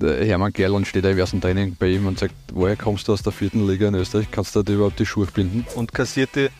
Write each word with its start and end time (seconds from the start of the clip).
Hermann 0.00 0.52
Gerland 0.52 0.86
steht 0.86 1.04
im 1.04 1.18
ersten 1.18 1.40
Training 1.40 1.76
bei 1.78 1.88
ihm 1.88 2.06
und 2.06 2.18
sagt, 2.18 2.34
woher 2.52 2.76
kommst 2.76 3.08
du 3.08 3.12
aus 3.12 3.22
der 3.22 3.32
vierten 3.32 3.66
Liga 3.66 3.88
in 3.88 3.94
Österreich? 3.94 4.30
Kannst 4.30 4.54
du 4.54 4.62
dir 4.62 4.74
überhaupt 4.74 4.98
die 4.98 5.06
Schuhe 5.06 5.26
binden? 5.26 5.64
Und 5.74 5.94
kassierte 5.94 6.50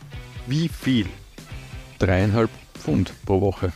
wie 0.46 0.68
viel? 0.68 1.06
Dreieinhalb 1.98 2.50
Pfund 2.74 3.12
pro 3.24 3.40
Woche. 3.40 3.72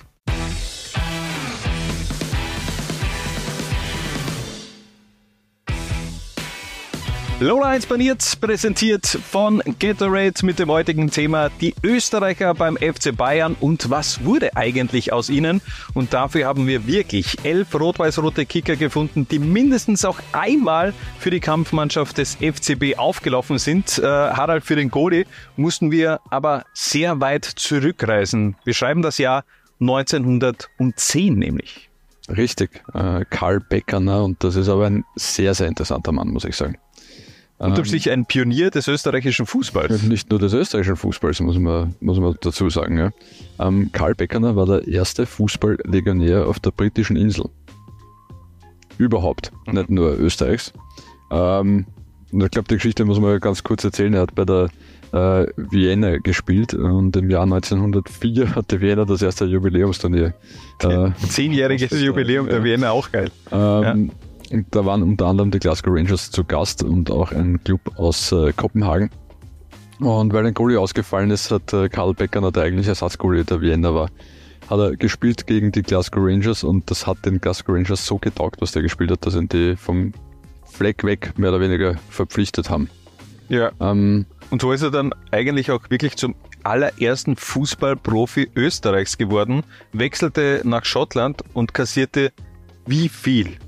Lola 7.43 7.69
1 7.69 7.87
paniert, 7.87 8.37
präsentiert 8.39 9.07
von 9.07 9.63
Gatorade 9.79 10.45
mit 10.45 10.59
dem 10.59 10.69
heutigen 10.69 11.11
Thema 11.11 11.49
die 11.49 11.75
Österreicher 11.83 12.53
beim 12.53 12.77
FC 12.77 13.17
Bayern 13.17 13.57
und 13.59 13.89
was 13.89 14.27
wurde 14.27 14.57
eigentlich 14.59 15.15
aus 15.15 15.31
ihnen? 15.31 15.63
Und 15.95 16.13
dafür 16.13 16.45
haben 16.45 16.67
wir 16.67 16.87
wirklich 16.87 17.43
elf 17.43 17.75
rot-weiß-rote 17.75 18.45
Kicker 18.45 18.77
gefunden, 18.77 19.27
die 19.27 19.39
mindestens 19.39 20.05
auch 20.05 20.19
einmal 20.33 20.93
für 21.19 21.31
die 21.31 21.41
Kampfmannschaft 21.41 22.19
des 22.19 22.35
FCB 22.35 22.99
aufgelaufen 22.99 23.57
sind. 23.57 23.99
Äh, 23.99 24.03
Harald, 24.05 24.67
für 24.67 24.77
den 24.77 24.91
Goli 24.91 25.25
mussten 25.57 25.91
wir 25.91 26.21
aber 26.29 26.67
sehr 26.75 27.23
weit 27.23 27.47
zurückreisen. 27.47 28.57
Wir 28.65 28.75
schreiben 28.75 29.01
das 29.01 29.17
Jahr 29.17 29.45
1910 29.81 31.37
nämlich. 31.37 31.89
Richtig, 32.29 32.83
äh, 32.93 33.25
Karl 33.31 33.61
Beckerner 33.61 34.25
und 34.25 34.45
das 34.45 34.57
ist 34.57 34.69
aber 34.69 34.87
ein 34.87 35.05
sehr, 35.17 35.55
sehr 35.55 35.69
interessanter 35.69 36.13
Mann, 36.13 36.29
muss 36.29 36.45
ich 36.45 36.55
sagen. 36.55 36.77
Unterm 37.61 37.85
Strich 37.85 38.11
ein 38.11 38.25
Pionier 38.25 38.71
des 38.71 38.89
österreichischen 38.89 39.45
Fußballs. 39.45 40.03
Nicht 40.05 40.31
nur 40.31 40.39
des 40.39 40.55
österreichischen 40.55 40.97
Fußballs, 40.97 41.41
muss 41.41 41.59
man, 41.59 41.95
muss 42.01 42.19
man 42.19 42.35
dazu 42.41 42.71
sagen. 42.71 42.97
Ja. 42.97 43.11
Ähm, 43.59 43.91
Karl 43.93 44.15
Beckerner 44.15 44.57
war 44.57 44.65
der 44.65 44.89
erste 44.89 45.27
Fußballlegionär 45.27 46.47
auf 46.47 46.59
der 46.59 46.71
britischen 46.71 47.17
Insel. 47.17 47.51
Überhaupt, 48.97 49.53
mhm. 49.67 49.75
nicht 49.75 49.91
nur 49.91 50.19
Österreichs. 50.19 50.73
Ähm, 51.31 51.85
ich 52.33 52.51
glaube, 52.51 52.69
die 52.69 52.77
Geschichte 52.77 53.05
muss 53.05 53.21
man 53.21 53.39
ganz 53.41 53.63
kurz 53.63 53.85
erzählen. 53.85 54.15
Er 54.15 54.23
hat 54.23 54.35
bei 54.35 54.47
der 54.47 54.71
äh, 55.13 55.47
Vienna 55.57 56.17
gespielt 56.17 56.73
und 56.73 57.15
im 57.17 57.29
Jahr 57.29 57.43
1904 57.43 58.55
hatte 58.55 58.81
Vienna 58.81 59.05
das 59.05 59.21
erste 59.21 59.45
Jubiläumsturnier. 59.45 60.33
Äh, 60.83 61.11
Zehnjähriges 61.29 62.01
Jubiläum 62.01 62.49
der 62.49 62.65
Vienna, 62.65 62.93
auch 62.93 63.13
geil. 63.13 63.31
Ähm, 63.53 64.07
ja. 64.07 64.15
Und 64.51 64.67
da 64.71 64.85
waren 64.85 65.03
unter 65.03 65.27
anderem 65.27 65.51
die 65.51 65.59
Glasgow 65.59 65.95
Rangers 65.95 66.31
zu 66.31 66.45
Gast 66.45 66.83
und 66.83 67.11
auch 67.11 67.33
ein 67.33 67.63
Club 67.63 67.81
aus 67.97 68.33
äh, 68.33 68.53
Kopenhagen. 68.53 69.11
Und 70.01 70.33
weil 70.33 70.47
ein 70.47 70.55
Goalie 70.55 70.81
ausgefallen 70.81 71.31
ist, 71.31 71.51
hat 71.51 71.73
äh, 71.73 71.89
Karl 71.89 72.15
Becker, 72.15 72.51
der 72.51 72.63
eigentlich 72.63 72.89
Ersatzgoalie 72.89 73.45
der 73.45 73.61
Vienna 73.61 73.95
war, 73.95 74.09
hat 74.69 74.79
er 74.79 74.97
gespielt 74.97 75.47
gegen 75.47 75.73
die 75.73 75.83
Glasgow 75.83 76.23
Rangers 76.25 76.65
und 76.65 76.91
das 76.91 77.07
hat 77.07 77.25
den 77.27 77.41
Glasgow 77.41 77.75
Rangers 77.75 78.07
so 78.07 78.19
getaugt, 78.19 78.61
was 78.61 78.73
der 78.73 78.83
gespielt 78.83 79.11
hat, 79.11 79.27
dass 79.27 79.35
ihn 79.35 79.49
die 79.49 79.77
vom 79.77 80.13
Fleck 80.65 81.05
weg 81.05 81.35
mehr 81.37 81.51
oder 81.51 81.61
weniger 81.61 81.97
verpflichtet 82.09 82.71
haben. 82.71 82.89
Ja. 83.49 83.73
Ähm, 83.81 84.27
und 84.51 84.63
so 84.63 84.73
ist 84.73 84.83
er 84.83 84.91
dann 84.91 85.13
eigentlich 85.33 85.71
auch 85.71 85.91
wirklich 85.91 86.17
zum 86.17 86.35
allerersten 86.63 87.37
Fußballprofi 87.37 88.51
Österreichs 88.55 89.19
geworden, 89.19 89.65
wechselte 89.93 90.63
nach 90.65 90.85
Schottland 90.85 91.43
und 91.53 91.75
kassierte 91.75 92.33
wie 92.87 93.09
viel? 93.09 93.59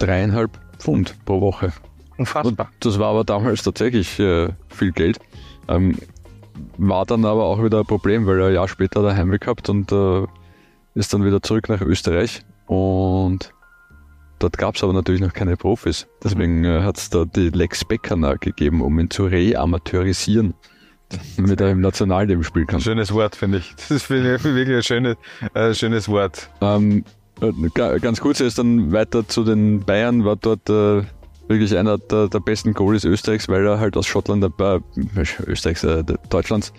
Dreieinhalb 0.00 0.50
Pfund 0.78 1.14
pro 1.24 1.40
Woche. 1.40 1.72
Unfassbar. 2.16 2.66
Und 2.72 2.84
das 2.84 2.98
war 2.98 3.10
aber 3.10 3.24
damals 3.24 3.62
tatsächlich 3.62 4.18
äh, 4.18 4.48
viel 4.68 4.92
Geld. 4.92 5.18
Ähm, 5.68 5.96
war 6.76 7.06
dann 7.06 7.24
aber 7.24 7.44
auch 7.44 7.62
wieder 7.62 7.78
ein 7.78 7.86
Problem, 7.86 8.26
weil 8.26 8.40
er 8.40 8.46
ein 8.48 8.54
Jahr 8.54 8.68
später 8.68 9.02
daheim 9.02 9.30
gehabt 9.30 9.68
und 9.68 9.92
äh, 9.92 10.26
ist 10.94 11.14
dann 11.14 11.24
wieder 11.24 11.42
zurück 11.42 11.68
nach 11.68 11.80
Österreich. 11.80 12.42
Und 12.66 13.52
dort 14.38 14.58
gab 14.58 14.74
es 14.74 14.82
aber 14.82 14.92
natürlich 14.92 15.20
noch 15.20 15.32
keine 15.32 15.56
Profis. 15.56 16.08
Deswegen 16.22 16.64
äh, 16.64 16.82
hat 16.82 16.98
es 16.98 17.10
da 17.10 17.24
die 17.24 17.50
Lex 17.50 17.84
Beckerner 17.84 18.36
gegeben, 18.36 18.82
um 18.82 18.98
ihn 18.98 19.10
zu 19.10 19.26
reamateurisieren 19.26 20.54
damit 21.36 21.60
er 21.60 21.70
im 21.70 21.80
Nationalteam 21.80 22.42
spielen 22.42 22.66
kann. 22.66 22.80
Schönes 22.80 23.12
Wort, 23.12 23.36
finde 23.36 23.58
ich. 23.58 23.74
Das 23.76 23.90
ist 23.90 24.10
wirklich 24.10 24.68
ein 24.68 24.82
schönes, 24.82 25.16
äh, 25.54 25.74
schönes 25.74 26.08
Wort. 26.08 26.50
Ähm, 26.60 27.04
Ganz 28.00 28.20
kurz, 28.20 28.40
ist 28.40 28.58
dann 28.58 28.92
weiter 28.92 29.26
zu 29.26 29.44
den 29.44 29.80
Bayern, 29.80 30.24
war 30.24 30.36
dort 30.36 30.68
äh, 30.68 31.02
wirklich 31.48 31.76
einer 31.76 31.98
der, 31.98 32.28
der 32.28 32.38
besten 32.38 32.74
Goalies 32.74 33.04
Österreichs, 33.04 33.48
weil 33.48 33.66
er 33.66 33.80
halt 33.80 33.96
aus 33.96 34.06
Schottland, 34.06 34.44
äh, 34.44 34.80
Österreichs, 35.46 35.82
äh, 35.82 36.04
Deutschlands, 36.28 36.72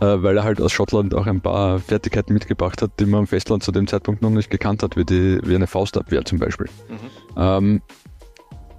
äh, 0.00 0.04
weil 0.22 0.36
er 0.36 0.44
halt 0.44 0.60
aus 0.60 0.70
Schottland 0.70 1.14
auch 1.14 1.26
ein 1.26 1.40
paar 1.40 1.78
Fertigkeiten 1.78 2.34
mitgebracht 2.34 2.82
hat, 2.82 2.90
die 3.00 3.06
man 3.06 3.20
am 3.20 3.26
Festland 3.26 3.62
zu 3.62 3.72
dem 3.72 3.86
Zeitpunkt 3.86 4.20
noch 4.20 4.30
nicht 4.30 4.50
gekannt 4.50 4.82
hat, 4.82 4.96
wie, 4.96 5.04
die, 5.04 5.40
wie 5.44 5.54
eine 5.54 5.66
Faustabwehr 5.66 6.24
zum 6.24 6.38
Beispiel. 6.38 6.66
Mhm. 6.88 6.96
Ähm, 7.36 7.82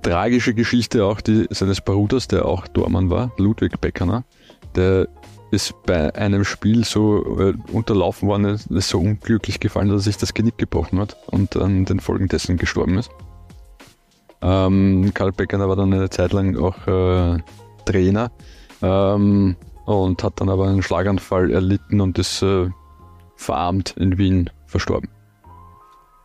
tragische 0.04 0.54
Geschichte 0.54 1.04
auch 1.04 1.20
die 1.20 1.48
seines 1.50 1.82
Bruders, 1.82 2.28
der 2.28 2.46
auch 2.46 2.68
Dormann 2.68 3.10
war, 3.10 3.32
Ludwig 3.38 3.82
Beckerner, 3.82 4.24
der 4.76 5.08
ist 5.52 5.74
bei 5.84 6.14
einem 6.16 6.44
Spiel 6.44 6.84
so 6.84 7.40
äh, 7.40 7.54
unterlaufen 7.72 8.28
worden, 8.28 8.60
ist 8.70 8.90
so 8.90 9.00
unglücklich 9.00 9.60
gefallen, 9.60 9.90
dass 9.90 10.02
er 10.02 10.12
sich 10.12 10.18
das 10.18 10.34
Genick 10.34 10.58
gebrochen 10.58 11.00
hat 11.00 11.18
und 11.28 11.56
an 11.58 11.86
den 11.86 12.00
Folgen 12.00 12.28
dessen 12.28 12.58
gestorben 12.58 12.98
ist. 12.98 13.10
Ähm, 14.42 15.12
Karl 15.14 15.32
Beckner 15.32 15.68
war 15.68 15.76
dann 15.76 15.94
eine 15.94 16.10
Zeit 16.10 16.32
lang 16.32 16.56
auch 16.58 16.88
äh, 16.88 17.40
Trainer 17.86 18.32
ähm, 18.82 19.56
und 19.86 20.24
hat 20.24 20.40
dann 20.40 20.50
aber 20.50 20.68
einen 20.68 20.84
Schlaganfall 20.84 21.52
erlitten 21.52 22.00
und 22.00 22.18
ist 22.20 22.42
äh, 22.42 22.70
verarmt 23.36 23.96
in 23.98 24.18
Wien 24.18 24.50
verstorben. 24.68 25.10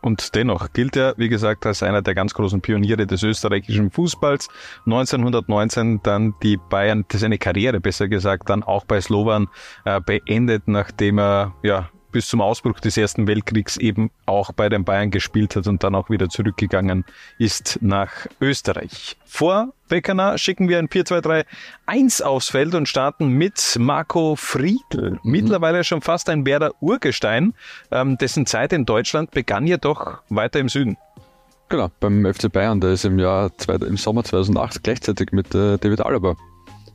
Und 0.05 0.35
dennoch 0.35 0.71
gilt 0.71 0.95
er, 0.95 1.15
wie 1.17 1.29
gesagt, 1.29 1.65
als 1.65 1.81
einer 1.81 2.03
der 2.03 2.13
ganz 2.13 2.35
großen 2.35 2.61
Pioniere 2.61 3.07
des 3.07 3.23
österreichischen 3.23 3.89
Fußballs. 3.89 4.49
1919 4.85 6.01
dann 6.03 6.35
die 6.43 6.57
Bayern, 6.57 7.05
seine 7.11 7.39
Karriere 7.39 7.79
besser 7.79 8.07
gesagt, 8.07 8.51
dann 8.51 8.61
auch 8.61 8.85
bei 8.85 9.01
Slovan 9.01 9.47
äh, 9.83 9.99
beendet, 9.99 10.67
nachdem 10.67 11.17
er 11.17 11.55
ja 11.63 11.89
bis 12.15 12.29
zum 12.29 12.39
Ausbruch 12.39 12.79
des 12.79 12.95
Ersten 12.95 13.27
Weltkriegs 13.27 13.75
eben 13.75 14.09
auch 14.25 14.53
bei 14.53 14.69
den 14.69 14.85
Bayern 14.85 15.11
gespielt 15.11 15.57
hat 15.57 15.67
und 15.67 15.83
dann 15.83 15.95
auch 15.95 16.09
wieder 16.09 16.29
zurückgegangen 16.29 17.03
ist 17.39 17.79
nach 17.81 18.09
Österreich. 18.39 19.17
Vor 19.25 19.73
Beckerner 19.89 20.37
schicken 20.37 20.69
wir 20.69 20.79
ein 20.79 20.87
4-2-3-1 20.87 22.23
aufs 22.23 22.47
Feld 22.51 22.73
und 22.73 22.87
starten 22.87 23.27
mit 23.27 23.75
Marco 23.77 24.37
Friedl. 24.37 25.19
Mhm. 25.23 25.29
Mittlerweile 25.29 25.83
schon 25.83 25.99
fast 25.99 26.29
ein 26.29 26.45
Werder 26.45 26.71
Urgestein, 26.79 27.53
ähm, 27.91 28.17
dessen 28.17 28.45
Zeit 28.45 28.71
in 28.71 28.85
Deutschland 28.85 29.31
begann 29.31 29.67
jedoch 29.67 30.21
weiter 30.29 30.61
im 30.61 30.69
Süden. 30.69 30.95
Genau, 31.67 31.91
beim 31.99 32.25
FC 32.33 32.49
Bayern, 32.49 32.79
der 32.79 32.91
ist 32.91 33.03
im 33.03 33.19
Jahr, 33.19 33.51
im 33.67 33.97
Sommer 33.97 34.23
2008 34.23 34.83
gleichzeitig 34.83 35.33
mit 35.33 35.53
äh, 35.53 35.77
David 35.79 35.99
Alaba 35.99 36.37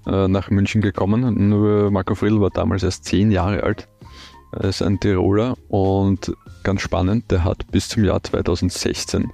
äh, 0.07 0.29
nach 0.29 0.49
München 0.49 0.81
gekommen. 0.81 1.51
Nur 1.51 1.91
Marco 1.91 2.15
Friedl 2.15 2.41
war 2.41 2.49
damals 2.49 2.83
erst 2.85 3.05
zehn 3.05 3.31
Jahre 3.31 3.63
alt. 3.63 3.87
Er 4.53 4.65
ist 4.65 4.83
ein 4.83 4.99
Tiroler 4.99 5.57
und 5.69 6.33
ganz 6.65 6.81
spannend, 6.81 7.31
der 7.31 7.45
hat 7.45 7.71
bis 7.71 7.89
zum 7.89 8.05
Jahr 8.05 8.23
2016 8.23 9.31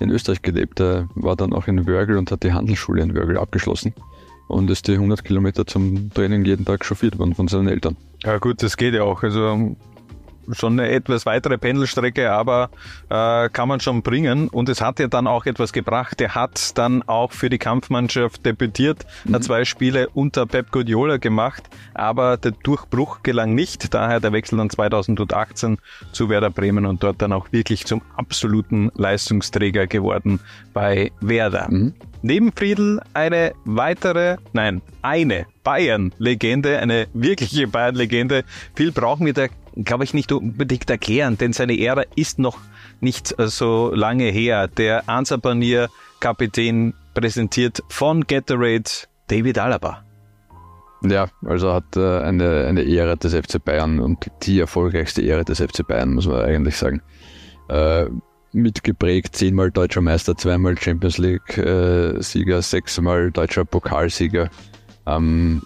in 0.00 0.10
Österreich 0.10 0.42
gelebt. 0.42 0.80
Er 0.80 1.08
war 1.14 1.36
dann 1.36 1.52
auch 1.52 1.68
in 1.68 1.86
Wörgl 1.86 2.16
und 2.16 2.30
hat 2.30 2.42
die 2.42 2.52
Handelsschule 2.52 3.02
in 3.02 3.14
Wörgl 3.14 3.38
abgeschlossen 3.38 3.94
und 4.48 4.70
ist 4.70 4.88
die 4.88 4.94
100 4.94 5.24
Kilometer 5.24 5.66
zum 5.66 6.10
Training 6.10 6.44
jeden 6.44 6.64
Tag 6.64 6.84
chauffiert 6.84 7.18
worden 7.18 7.34
von 7.34 7.48
seinen 7.48 7.68
Eltern. 7.68 7.96
Ja 8.22 8.38
gut, 8.38 8.62
das 8.62 8.76
geht 8.76 8.94
ja 8.94 9.02
auch. 9.02 9.22
Also 9.22 9.76
schon 10.52 10.78
eine 10.78 10.90
etwas 10.90 11.26
weitere 11.26 11.58
Pendelstrecke, 11.58 12.30
aber 12.30 12.70
äh, 13.08 13.48
kann 13.48 13.68
man 13.68 13.80
schon 13.80 14.02
bringen. 14.02 14.48
Und 14.48 14.68
es 14.68 14.80
hat 14.80 14.98
ja 14.98 15.08
dann 15.08 15.26
auch 15.26 15.46
etwas 15.46 15.72
gebracht. 15.72 16.20
Er 16.20 16.34
hat 16.34 16.76
dann 16.78 17.02
auch 17.02 17.32
für 17.32 17.50
die 17.50 17.58
Kampfmannschaft 17.58 18.44
debütiert, 18.44 19.06
mhm. 19.24 19.34
hat 19.34 19.44
zwei 19.44 19.64
Spiele 19.64 20.08
unter 20.10 20.46
Pep 20.46 20.70
Guardiola 20.70 21.16
gemacht, 21.16 21.64
aber 21.94 22.36
der 22.36 22.52
Durchbruch 22.52 23.22
gelang 23.22 23.54
nicht. 23.54 23.94
Daher 23.94 24.20
der 24.20 24.32
Wechsel 24.32 24.58
dann 24.58 24.70
2018 24.70 25.78
zu 26.12 26.28
Werder 26.28 26.50
Bremen 26.50 26.86
und 26.86 27.02
dort 27.02 27.22
dann 27.22 27.32
auch 27.32 27.52
wirklich 27.52 27.86
zum 27.86 28.02
absoluten 28.16 28.90
Leistungsträger 28.94 29.86
geworden 29.86 30.40
bei 30.72 31.12
Werder. 31.20 31.68
Mhm. 31.70 31.94
Neben 32.22 32.52
Friedl 32.52 33.00
eine 33.14 33.52
weitere, 33.64 34.36
nein, 34.52 34.82
eine 35.02 35.46
Bayern-Legende, 35.62 36.78
eine 36.78 37.06
wirkliche 37.14 37.68
Bayern-Legende. 37.68 38.44
Viel 38.74 38.90
brauchen 38.90 39.26
wir 39.26 39.32
da 39.32 39.46
glaube 39.76 40.04
ich, 40.04 40.14
nicht 40.14 40.32
unbedingt 40.32 40.88
erklären, 40.88 41.38
denn 41.38 41.52
seine 41.52 41.78
Ära 41.78 42.02
ist 42.14 42.38
noch 42.38 42.58
nicht 43.00 43.38
äh, 43.38 43.48
so 43.48 43.92
lange 43.94 44.24
her. 44.24 44.68
Der 44.68 45.08
Ansapanier-Kapitän 45.08 46.94
präsentiert 47.14 47.82
von 47.88 48.26
Gatorade 48.26 48.90
David 49.28 49.58
Alaba. 49.58 50.02
Ja, 51.02 51.28
also 51.44 51.72
hat 51.72 51.96
äh, 51.96 52.20
eine, 52.20 52.66
eine 52.66 52.86
Ära 52.86 53.16
des 53.16 53.34
FC 53.34 53.62
Bayern 53.62 54.00
und 54.00 54.30
die 54.42 54.60
erfolgreichste 54.60 55.22
Ära 55.22 55.44
des 55.44 55.60
FC 55.60 55.86
Bayern, 55.86 56.14
muss 56.14 56.26
man 56.26 56.42
eigentlich 56.42 56.76
sagen. 56.76 57.02
Äh, 57.68 58.06
mitgeprägt, 58.52 59.36
zehnmal 59.36 59.70
deutscher 59.70 60.00
Meister, 60.00 60.36
zweimal 60.36 60.78
Champions 60.78 61.18
League-Sieger, 61.18 62.58
äh, 62.58 62.62
sechsmal 62.62 63.30
deutscher 63.30 63.64
Pokalsieger. 63.66 64.48
Ähm, 65.06 65.62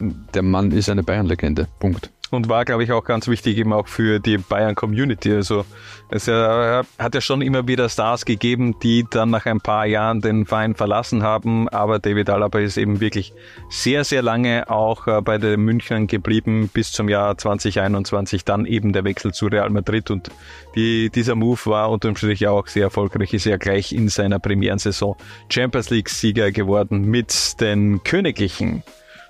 der 0.00 0.42
Mann 0.42 0.72
ist 0.72 0.88
eine 0.88 1.02
Bayern-Legende. 1.02 1.68
Punkt. 1.78 2.10
Und 2.30 2.48
war, 2.48 2.64
glaube 2.64 2.84
ich, 2.84 2.92
auch 2.92 3.04
ganz 3.04 3.28
wichtig 3.28 3.58
eben 3.58 3.72
auch 3.72 3.88
für 3.88 4.18
die 4.18 4.38
Bayern 4.38 4.74
Community. 4.74 5.32
Also 5.32 5.64
es 6.10 6.28
hat 6.28 7.14
ja 7.14 7.20
schon 7.20 7.42
immer 7.42 7.66
wieder 7.68 7.88
Stars 7.88 8.24
gegeben, 8.24 8.78
die 8.82 9.06
dann 9.08 9.30
nach 9.30 9.46
ein 9.46 9.60
paar 9.60 9.86
Jahren 9.86 10.20
den 10.20 10.46
Verein 10.46 10.74
verlassen 10.74 11.22
haben, 11.22 11.68
aber 11.68 11.98
David 11.98 12.30
Alaba 12.30 12.60
ist 12.60 12.76
eben 12.76 13.00
wirklich 13.00 13.32
sehr, 13.68 14.04
sehr 14.04 14.22
lange 14.22 14.70
auch 14.70 15.06
äh, 15.06 15.20
bei 15.22 15.38
den 15.38 15.60
Münchnern 15.60 16.06
geblieben 16.06 16.70
bis 16.72 16.92
zum 16.92 17.08
Jahr 17.08 17.36
2021, 17.36 18.44
dann 18.44 18.66
eben 18.66 18.92
der 18.92 19.04
Wechsel 19.04 19.32
zu 19.32 19.46
Real 19.46 19.70
Madrid 19.70 20.10
und 20.10 20.30
die, 20.74 21.10
dieser 21.10 21.34
Move 21.34 21.60
war 21.66 21.90
unterm 21.90 22.16
Strich 22.16 22.46
auch 22.46 22.66
sehr 22.66 22.84
erfolgreich, 22.84 23.32
ist 23.32 23.44
ja 23.44 23.56
gleich 23.56 23.92
in 23.92 24.08
seiner 24.08 24.38
Premierensaison 24.38 25.16
Champions 25.48 25.90
League 25.90 26.08
Sieger 26.08 26.52
geworden 26.52 27.02
mit 27.02 27.60
den 27.60 28.02
Königlichen. 28.02 28.82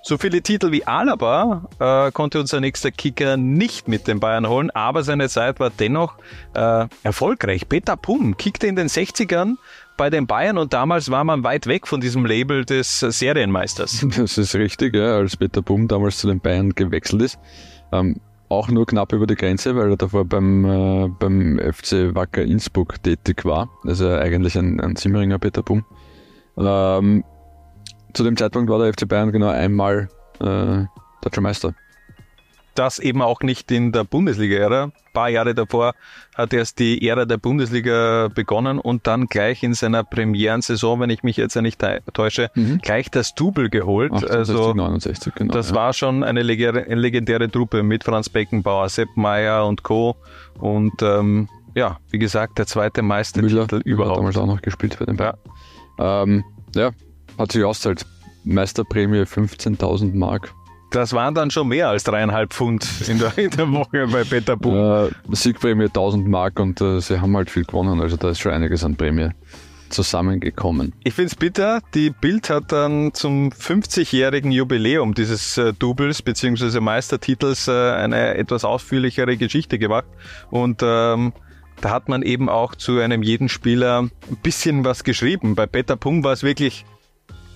So 0.07 0.19
viele 0.19 0.43
Titel 0.43 0.71
wie 0.71 0.87
Alaba 0.87 1.67
äh, 1.79 2.13
konnte 2.13 2.39
unser 2.39 2.61
nächster 2.61 2.91
Kicker 2.91 3.39
nicht 3.39 3.89
mit 3.89 4.07
den 4.07 4.21
Bayern 4.21 4.47
holen, 4.47 4.71
aber 4.71 5.03
seine 5.03 5.31
Zeit 5.31 5.61
war 5.61 5.71
dennoch 5.71 6.17
äh, 6.53 6.87
erfolgreich. 7.03 7.71
Peter 7.71 7.97
Pum 7.97 8.37
kickte 8.37 8.67
in 8.67 8.77
den 8.77 8.89
60ern 8.89 9.55
bei 9.97 10.11
den 10.11 10.27
Bayern 10.27 10.59
und 10.59 10.75
damals 10.75 11.11
war 11.11 11.25
man 11.25 11.43
weit 11.43 11.67
weg 11.67 11.87
von 11.87 12.03
diesem 12.03 12.27
Label 12.27 12.67
des 12.67 13.01
Serienmeisters. 13.01 14.07
Das 14.15 14.37
ist 14.37 14.55
richtig, 14.55 14.95
ja, 14.95 15.17
als 15.17 15.39
Peter 15.39 15.63
Pum 15.63 15.89
damals 15.89 16.19
zu 16.19 16.27
den 16.27 16.39
Bayern 16.39 16.75
gewechselt 16.75 17.23
ist. 17.23 17.39
Ähm, 17.91 18.21
auch 18.51 18.69
nur 18.69 18.85
knapp 18.85 19.15
über 19.15 19.27
die 19.27 19.37
Grenze, 19.37 19.75
weil 19.75 19.89
er 19.89 19.97
davor 19.97 20.27
beim, 20.27 20.67
äh, 20.67 21.09
beim 21.19 21.59
FC 21.59 22.15
Wacker 22.15 22.43
Innsbruck 22.43 23.03
tätig 23.03 23.47
war. 23.47 23.71
Also 23.85 24.11
eigentlich 24.11 24.55
ein, 24.59 24.81
ein 24.81 24.97
Simmeringer 24.97 25.39
Peter 25.39 25.63
Pum. 25.63 25.83
Ähm, 26.59 27.25
zu 28.15 28.25
dem 28.25 28.37
Zeitpunkt 28.37 28.71
war 28.71 28.79
der 28.79 28.93
FC 28.93 29.07
Bayern 29.09 29.33
genau 29.33 29.49
einmal 29.49 30.09
äh, 30.41 30.85
deutscher 31.21 31.41
Meister. 31.41 31.75
Das 32.75 32.99
eben 32.99 33.23
auch 33.23 33.41
nicht 33.41 33.71
in 33.71 33.93
der 33.93 34.03
Bundesliga-Ära. 34.03 34.85
Ein 34.85 34.93
paar 35.13 35.29
Jahre 35.29 35.55
davor 35.55 35.95
hat 36.35 36.53
erst 36.53 36.81
die 36.81 37.07
Ära 37.07 37.25
der 37.25 37.37
Bundesliga 37.37 38.29
begonnen 38.35 38.81
und 38.81 39.07
dann 39.07 39.27
gleich 39.27 39.63
in 39.63 39.75
seiner 39.75 40.03
Premierensaison, 40.03 40.99
wenn 40.99 41.11
ich 41.11 41.23
mich 41.23 41.37
jetzt 41.37 41.55
ja 41.55 41.63
nicht 41.63 41.81
täusche, 42.13 42.51
mhm. 42.55 42.79
gleich 42.79 43.13
das 43.13 43.35
Double 43.35 43.71
geholt. 43.71 44.13
68, 44.13 44.37
also 44.37 44.75
69, 44.75 45.35
genau. 45.37 45.55
Das 45.55 45.71
ja. 45.71 45.77
war 45.77 45.93
schon 45.93 46.25
eine 46.25 46.43
legendäre 46.43 47.49
Truppe 47.49 47.85
mit 47.85 48.03
Franz 48.03 48.29
Beckenbauer, 48.29 48.89
Sepp 48.89 49.11
Meier 49.15 49.67
und 49.67 49.85
Co. 49.85 50.17
Und 50.59 51.01
ähm, 51.01 51.49
ja, 51.77 51.99
wie 52.11 52.19
gesagt, 52.19 52.59
der 52.59 52.67
zweite 52.67 53.03
Meistertitel 53.03 53.55
Müller, 53.55 53.85
überhaupt. 53.85 54.11
Hat 54.11 54.19
damals 54.19 54.37
auch 54.37 54.47
noch 54.47 54.63
gespielt 54.63 54.95
für 54.95 55.07
den 55.07 55.17
Bayern. 55.17 55.37
Ja. 55.99 56.23
Ähm, 56.25 56.45
ja, 56.75 56.91
hat 57.39 57.53
sich 57.53 57.65
auszahlt. 57.65 58.05
Meisterprämie 58.45 59.23
15.000 59.23 60.15
Mark. 60.15 60.53
Das 60.91 61.13
waren 61.13 61.35
dann 61.35 61.51
schon 61.51 61.69
mehr 61.69 61.89
als 61.89 62.05
dreieinhalb 62.05 62.53
Pfund 62.53 62.87
in 63.09 63.19
der, 63.19 63.37
in 63.37 63.51
der 63.51 63.71
Woche 63.73 64.07
bei 64.07 64.23
Peter 64.23 64.57
Buch. 64.57 65.09
Äh, 65.09 65.11
Siegprämie 65.33 65.87
1000 65.87 66.29
Mark 66.29 66.61
und 66.61 66.81
äh, 66.81 67.01
sie 67.01 67.21
haben 67.21 67.37
halt 67.37 67.51
viel 67.51 67.65
gewonnen, 67.65 68.01
also 68.01 68.17
da 68.17 68.31
ist 68.31 68.39
schon 68.39 68.53
einiges 68.53 68.85
an 68.85 68.95
Prämie 68.95 69.31
zusammengekommen. 69.89 70.93
Ich 71.03 71.15
finde 71.15 71.29
es 71.29 71.35
bitter, 71.35 71.81
die 71.95 72.11
Bild 72.11 72.49
hat 72.51 72.71
dann 72.71 73.13
zum 73.13 73.51
50-jährigen 73.51 74.53
Jubiläum 74.53 75.15
dieses 75.15 75.59
äh, 75.59 75.73
Doubles 75.73 76.23
bzw. 76.23 76.81
Meistertitels 76.81 77.67
äh, 77.67 77.73
eine 77.73 78.35
etwas 78.35 78.65
ausführlichere 78.65 79.37
Geschichte 79.37 79.79
gemacht 79.79 80.07
und 80.51 80.81
ähm, 80.83 81.33
da 81.81 81.91
hat 81.91 82.09
man 82.09 82.23
eben 82.23 82.49
auch 82.49 82.77
zu 82.77 83.01
einem 83.01 83.23
jeden 83.23 83.49
Spieler 83.49 84.03
ein 84.03 84.37
bisschen 84.43 84.85
was 84.85 85.03
geschrieben. 85.03 85.57
Bei 85.57 85.67
Peter 85.67 85.97
Pung 85.97 86.23
war 86.23 86.33
es 86.33 86.45
wirklich 86.45 86.85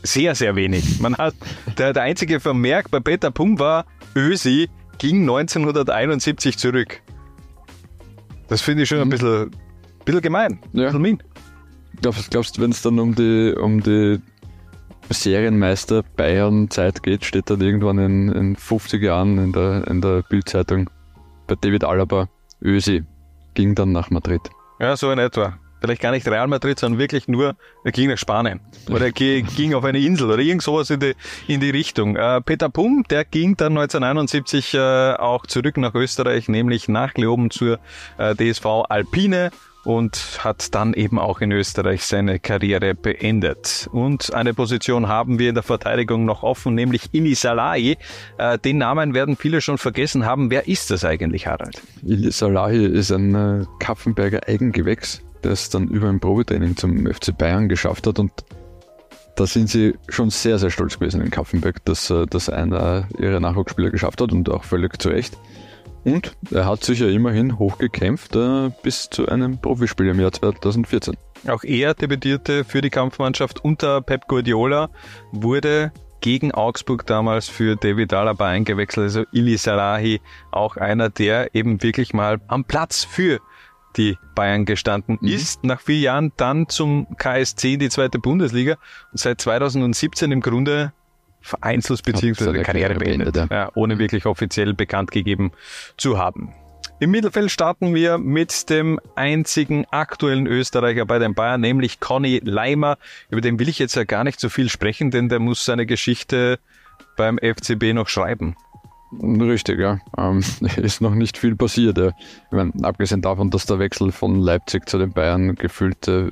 sehr, 0.03 0.35
sehr 0.35 0.57
wenig. 0.57 1.01
Man 1.01 1.17
hat, 1.17 1.35
der, 1.77 1.93
der 1.93 2.03
einzige 2.03 2.41
Vermerk 2.41 2.91
bei 2.91 3.01
Peter 3.01 3.31
Pum 3.31 3.59
war, 3.59 3.87
Ösi 4.15 4.69
ging 4.99 5.23
1971 5.23 6.59
zurück. 6.59 7.01
Das 8.49 8.61
finde 8.61 8.83
ich 8.83 8.89
schon 8.89 8.99
ein 8.99 9.07
mhm. 9.07 9.11
bisschen, 9.11 9.51
bisschen 10.05 10.23
gemein. 10.23 10.61
Ja. 10.73 10.81
Ein 10.81 10.87
bisschen 10.87 11.03
mean. 11.03 11.23
Glaubst, 12.01 12.31
glaubst 12.31 12.57
du, 12.57 12.63
wenn 12.63 12.71
es 12.71 12.83
dann 12.83 12.99
um 12.99 13.15
die, 13.15 13.55
um 13.59 13.83
die 13.83 14.21
Serienmeister 15.11 16.03
Bayern-Zeit 16.17 17.03
geht, 17.03 17.25
steht 17.25 17.51
dann 17.51 17.61
irgendwann 17.61 17.99
in, 17.99 18.29
in 18.29 18.57
50 18.57 19.03
Jahren 19.03 19.39
in 19.39 19.53
der, 19.53 19.87
in 19.89 20.01
der 20.01 20.23
Bildzeitung 20.23 20.91
bei 21.47 21.57
David 21.61 21.85
Alaba, 21.85 22.29
Ösi 22.63 23.05
ging 23.55 23.75
dann 23.75 23.93
nach 23.93 24.11
Madrid. 24.11 24.43
Ja, 24.79 24.97
so 24.97 25.11
in 25.11 25.19
etwa 25.19 25.59
vielleicht 25.81 26.03
gar 26.03 26.13
nicht 26.13 26.27
Real 26.27 26.47
Madrid, 26.49 26.79
sondern 26.79 26.99
wirklich 26.99 27.29
nur, 27.29 27.57
er 27.85 27.93
ging 27.93 28.09
nach 28.09 28.19
Spanien. 28.19 28.61
Oder 28.91 29.07
er 29.07 29.13
ging 29.13 29.75
auf 29.75 29.85
eine 29.85 29.99
Insel 29.99 30.31
oder 30.31 30.43
irgend 30.43 30.63
sowas 30.63 30.91
in 30.91 31.01
die, 31.01 31.15
in 31.47 31.61
die 31.61 31.71
Richtung. 31.71 32.17
Äh, 32.17 32.41
Peter 32.41 32.69
Pum, 32.69 33.05
der 33.11 33.25
ging 33.25 33.57
dann 33.57 33.77
1971 33.79 34.75
äh, 34.75 35.15
auch 35.15 35.47
zurück 35.47 35.77
nach 35.77 35.95
Österreich, 35.95 36.49
nämlich 36.49 36.89
nach 36.89 37.15
Leoben 37.15 37.51
zur 37.51 37.79
äh, 38.19 38.35
DSV 38.35 38.67
Alpine 38.89 39.51
und 39.89 40.41
hat 40.45 40.75
dann 40.75 40.93
eben 40.93 41.19
auch 41.19 41.41
in 41.41 41.51
Österreich 41.51 42.05
seine 42.05 42.39
Karriere 42.39 42.95
beendet. 42.95 43.89
Und 43.91 44.35
eine 44.35 44.53
Position 44.53 45.09
haben 45.09 45.39
wir 45.39 45.49
in 45.49 45.55
der 45.55 45.63
Verteidigung 45.63 46.27
noch 46.27 46.43
offen, 46.43 46.75
nämlich 46.75 47.09
Ili 47.13 47.35
Salahi. 47.35 47.97
Äh, 48.37 48.59
den 48.59 48.79
Namen 48.79 49.15
werden 49.15 49.37
viele 49.37 49.61
schon 49.61 49.79
vergessen 49.79 50.27
haben. 50.27 50.51
Wer 50.51 50.69
ist 50.69 50.91
das 50.91 51.05
eigentlich, 51.05 51.47
Harald? 51.47 51.81
Ili 52.03 52.31
Salahi 52.31 52.85
ist 52.85 53.11
ein 53.11 53.35
äh, 53.35 53.65
Kaffenberger 53.79 54.41
Eigengewächs 54.47 55.23
es 55.47 55.71
dann 55.71 55.89
über 55.89 56.09
ein 56.09 56.21
Probetraining 56.21 56.77
zum 56.77 57.07
FC 57.07 57.37
Bayern 57.37 57.69
geschafft 57.69 58.07
hat 58.07 58.19
und 58.19 58.33
da 59.39 59.47
sind 59.47 59.69
sie 59.69 59.95
schon 60.09 60.31
sehr, 60.31 60.59
sehr 60.59 60.71
stolz 60.71 60.99
gewesen 60.99 61.21
in 61.21 61.31
Kaffenberg, 61.31 61.85
dass, 61.85 62.11
äh, 62.11 62.27
dass 62.27 62.49
einer 62.49 63.07
ihrer 63.19 63.39
Nachwuchsspieler 63.39 63.91
geschafft 63.91 64.21
hat 64.21 64.33
und 64.33 64.51
auch 64.51 64.65
völlig 64.65 65.01
zu 65.01 65.11
Recht. 65.11 65.39
Und 66.05 66.37
er 66.51 66.67
hat 66.67 66.83
sich 66.85 67.01
ja 67.01 67.09
immerhin 67.09 67.59
hochgekämpft 67.59 68.35
äh, 68.35 68.71
bis 68.83 69.11
zu 69.11 69.29
einem 69.29 69.61
Profispiel 69.61 70.09
im 70.09 70.21
Jahr 70.21 70.33
2014. 70.33 71.17
Auch 71.47 71.63
er 71.63 71.95
debütierte 71.95 72.65
für 72.65 72.81
die 72.81 72.91
Kampfmannschaft 72.91 73.65
unter 73.65 74.01
Pep 74.01 74.27
Guardiola, 74.27 74.91
wurde 75.31 75.93
gegen 76.21 76.53
Augsburg 76.53 77.07
damals 77.07 77.49
für 77.49 77.77
David 77.77 78.13
Alaba 78.13 78.49
eingewechselt, 78.49 79.05
also 79.05 79.25
Ili 79.33 79.57
Sarahi, 79.57 80.21
auch 80.51 80.77
einer, 80.77 81.11
der 81.11 81.55
eben 81.55 81.81
wirklich 81.83 82.13
mal 82.13 82.41
am 82.49 82.65
Platz 82.65 83.05
für 83.05 83.39
die 83.97 84.19
Bayern 84.35 84.65
gestanden 84.65 85.19
mhm. 85.21 85.29
ist. 85.29 85.65
Nach 85.65 85.81
vier 85.81 85.99
Jahren 85.99 86.33
dann 86.37 86.69
zum 86.69 87.07
KSC 87.17 87.75
in 87.75 87.81
die 87.81 87.89
zweite 87.89 88.19
Bundesliga 88.19 88.77
und 89.13 89.19
seit 89.19 89.41
2017 89.41 90.33
im 90.33 90.41
Grunde 90.41 90.93
Vereinslos 91.41 92.03
bzw. 92.03 92.63
Karriere 92.63 92.95
beendet, 92.95 93.33
beendet 93.33 93.51
ja. 93.51 93.65
Ja, 93.65 93.71
ohne 93.75 93.99
wirklich 93.99 94.27
offiziell 94.27 94.75
bekannt 94.75 95.11
gegeben 95.11 95.53
zu 95.97 96.19
haben. 96.19 96.53
Im 97.01 97.13
Mittelfeld 97.13 97.51
starten 97.51 97.95
wir 97.95 98.19
mit 98.19 98.71
dem 98.71 98.99
einzigen 99.15 99.85
aktuellen 99.91 100.49
Österreicher 100.49 101.07
bei 101.07 101.21
den 101.21 101.35
Bayern, 101.35 101.61
nämlich 101.61 102.01
Conny 102.01 102.41
Leimer. 102.43 102.99
Über 103.31 103.41
den 103.41 103.61
will 103.61 103.69
ich 103.69 103.79
jetzt 103.79 103.95
ja 103.95 104.03
gar 104.03 104.25
nicht 104.25 104.41
so 104.41 104.49
viel 104.49 104.69
sprechen, 104.69 105.13
denn 105.13 105.29
der 105.29 105.39
muss 105.39 105.65
seine 105.65 105.87
Geschichte 105.87 106.59
beim 107.17 107.39
FCB 107.39 107.95
noch 107.95 108.09
schreiben. 108.09 108.57
Richtig, 109.13 109.81
ja. 109.81 110.01
Ähm, 110.17 110.43
ist 110.77 111.01
noch 111.01 111.15
nicht 111.15 111.39
viel 111.39 111.57
passiert. 111.57 111.99
Ja. 111.99 112.09
Ich 112.09 112.53
meine, 112.53 112.73
abgesehen 112.83 113.23
davon, 113.23 113.51
dass 113.51 113.67
der 113.67 113.79
Wechsel 113.79 114.13
von 114.13 114.37
Leipzig 114.41 114.89
zu 114.89 114.99
den 114.99 115.13
Bayern 115.13 115.55
gefühlt 115.55 116.09
äh, 116.09 116.31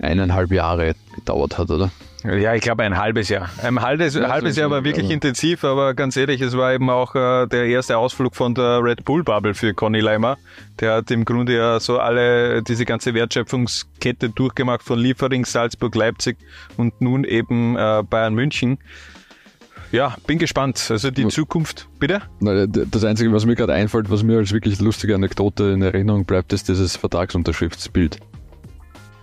eineinhalb 0.00 0.50
Jahre 0.50 0.94
gedauert 1.14 1.58
hat, 1.58 1.70
oder? 1.70 1.90
Ja, 2.24 2.54
ich 2.54 2.62
glaube 2.62 2.84
ein 2.84 2.96
halbes 2.96 3.28
Jahr. 3.28 3.50
Ein 3.62 3.82
halbes, 3.82 4.14
ja, 4.14 4.30
halbes 4.30 4.56
Jahr 4.56 4.70
war 4.70 4.82
wirklich 4.82 5.04
aber. 5.04 5.12
intensiv, 5.12 5.62
aber 5.62 5.92
ganz 5.92 6.16
ehrlich, 6.16 6.40
es 6.40 6.56
war 6.56 6.72
eben 6.72 6.88
auch 6.88 7.14
äh, 7.14 7.46
der 7.46 7.66
erste 7.66 7.98
Ausflug 7.98 8.34
von 8.34 8.54
der 8.54 8.82
Red 8.82 9.04
Bull 9.04 9.22
Bubble 9.22 9.52
für 9.52 9.74
Conny 9.74 10.00
Leimer. 10.00 10.38
Der 10.80 10.94
hat 10.94 11.10
im 11.10 11.26
Grunde 11.26 11.54
ja 11.54 11.78
so 11.80 11.98
alle, 11.98 12.62
diese 12.62 12.86
ganze 12.86 13.12
Wertschöpfungskette 13.12 14.30
durchgemacht 14.30 14.82
von 14.82 14.98
Liefering, 14.98 15.44
Salzburg, 15.44 15.94
Leipzig 15.94 16.38
und 16.78 16.98
nun 17.02 17.24
eben 17.24 17.76
äh, 17.76 18.02
Bayern 18.08 18.32
München. 18.32 18.78
Ja, 19.94 20.16
bin 20.26 20.38
gespannt. 20.38 20.88
Also 20.90 21.12
die 21.12 21.28
Zukunft, 21.28 21.88
bitte? 22.00 22.22
Das 22.40 23.04
Einzige, 23.04 23.32
was 23.32 23.46
mir 23.46 23.54
gerade 23.54 23.74
einfällt, 23.74 24.10
was 24.10 24.24
mir 24.24 24.38
als 24.38 24.52
wirklich 24.52 24.80
lustige 24.80 25.14
Anekdote 25.14 25.70
in 25.70 25.82
Erinnerung 25.82 26.24
bleibt, 26.24 26.52
ist 26.52 26.68
dieses 26.68 26.96
Vertragsunterschriftsbild. 26.96 28.18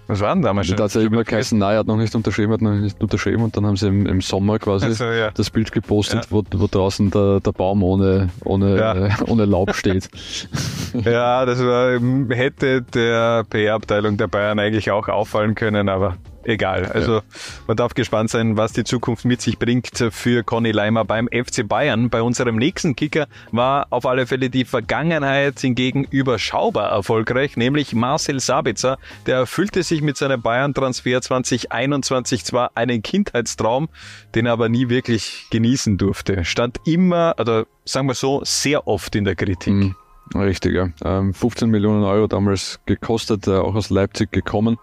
Was 0.08 0.22
war 0.22 0.34
denn 0.34 0.44
damals 0.44 0.68
schon? 0.68 0.78
Da 0.78 0.86
hat 0.86 0.94
ja 0.94 1.02
immer 1.02 1.26
geheißen, 1.26 1.60
nein, 1.60 1.74
er 1.74 1.80
hat 1.80 1.88
noch 1.88 1.98
nicht 1.98 2.16
unterschrieben, 2.16 2.54
hat 2.54 2.62
noch 2.62 2.72
nicht 2.72 3.02
unterschrieben 3.02 3.44
und 3.44 3.58
dann 3.58 3.66
haben 3.66 3.76
sie 3.76 3.90
im, 3.90 4.06
im 4.06 4.22
Sommer 4.22 4.60
quasi 4.60 4.86
also, 4.86 5.04
ja. 5.04 5.32
das 5.32 5.50
Bild 5.50 5.74
gepostet, 5.74 6.24
ja. 6.24 6.32
wo, 6.32 6.44
wo 6.56 6.68
draußen 6.68 7.12
der, 7.12 7.42
der 7.42 7.52
Baum 7.52 7.84
ohne, 7.84 8.30
ohne, 8.46 8.78
ja. 8.78 9.08
äh, 9.08 9.12
ohne 9.28 9.44
Laub 9.44 9.76
steht. 9.76 10.10
ja, 11.04 11.46
das 11.46 11.60
war, 11.60 12.00
hätte 12.30 12.82
der 12.82 13.44
PR-Abteilung 13.44 14.16
der 14.16 14.28
Bayern 14.28 14.58
eigentlich 14.58 14.90
auch 14.90 15.10
auffallen 15.10 15.54
können, 15.54 15.90
aber 15.90 16.16
egal. 16.44 16.86
Also 16.86 17.16
ja. 17.16 17.22
man 17.68 17.78
darf 17.78 17.94
gespannt 17.94 18.30
sein, 18.30 18.58
was 18.58 18.74
die 18.74 18.84
Zukunft 18.84 19.26
mit 19.26 19.42
sich 19.42 19.60
bringt 19.60 20.04
für 20.12 20.44
Conny 20.44 20.72
Leimer 20.72 21.06
beim 21.06 21.28
FC 21.28 21.68
Bayern. 21.68 22.10
Bei 22.10 22.22
unserem 22.22 22.56
nächsten 22.56 22.96
Kicker 22.96 23.28
war 23.52 23.88
auf 23.90 24.06
alle 24.06 24.28
Fälle 24.28 24.50
die 24.50 24.66
Vergangenheit 24.66 25.60
hingegen 25.60 26.06
überschaubar 26.06 26.92
erfolgreich, 26.92 27.58
nämlich 27.58 27.94
Marcel 27.94 28.40
Sabitzer. 28.40 28.98
Der 29.26 29.38
erfüllte 29.38 29.84
sich 29.84 30.02
mit 30.02 30.18
seinem 30.18 30.42
Bayern-Transfer 30.42 31.22
2021 31.22 32.46
zwar 32.46 32.72
einen 32.76 33.02
Kindheitstraum, 33.02 33.90
den 34.36 34.46
er 34.46 34.54
aber 34.54 34.70
nie 34.70 34.90
wirklich 34.90 35.48
genießen 35.52 35.98
durfte. 35.98 36.46
Stand 36.46 36.80
immer, 36.86 37.36
oder 37.40 37.66
sagen 37.86 38.08
wir 38.08 38.14
so, 38.14 38.42
sehr 38.44 38.88
oft 38.88 39.16
in 39.16 39.26
der 39.26 39.36
Kritik. 39.36 39.74
Mhm. 39.74 39.96
Richtig, 40.36 40.74
ja. 40.74 40.90
15 41.34 41.66
ähm, 41.66 41.72
Millionen 41.72 42.04
Euro 42.04 42.28
damals 42.28 42.80
gekostet, 42.86 43.48
äh, 43.48 43.52
auch 43.52 43.76
aus 43.76 43.90
Leipzig 43.90 44.32
gekommen. 44.32 44.78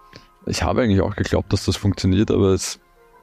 Ich 0.49 0.63
habe 0.63 0.81
eigentlich 0.81 1.01
auch 1.01 1.15
geglaubt, 1.15 1.53
dass 1.53 1.65
das 1.65 1.77
funktioniert, 1.77 2.31
aber 2.31 2.47
es 2.47 2.79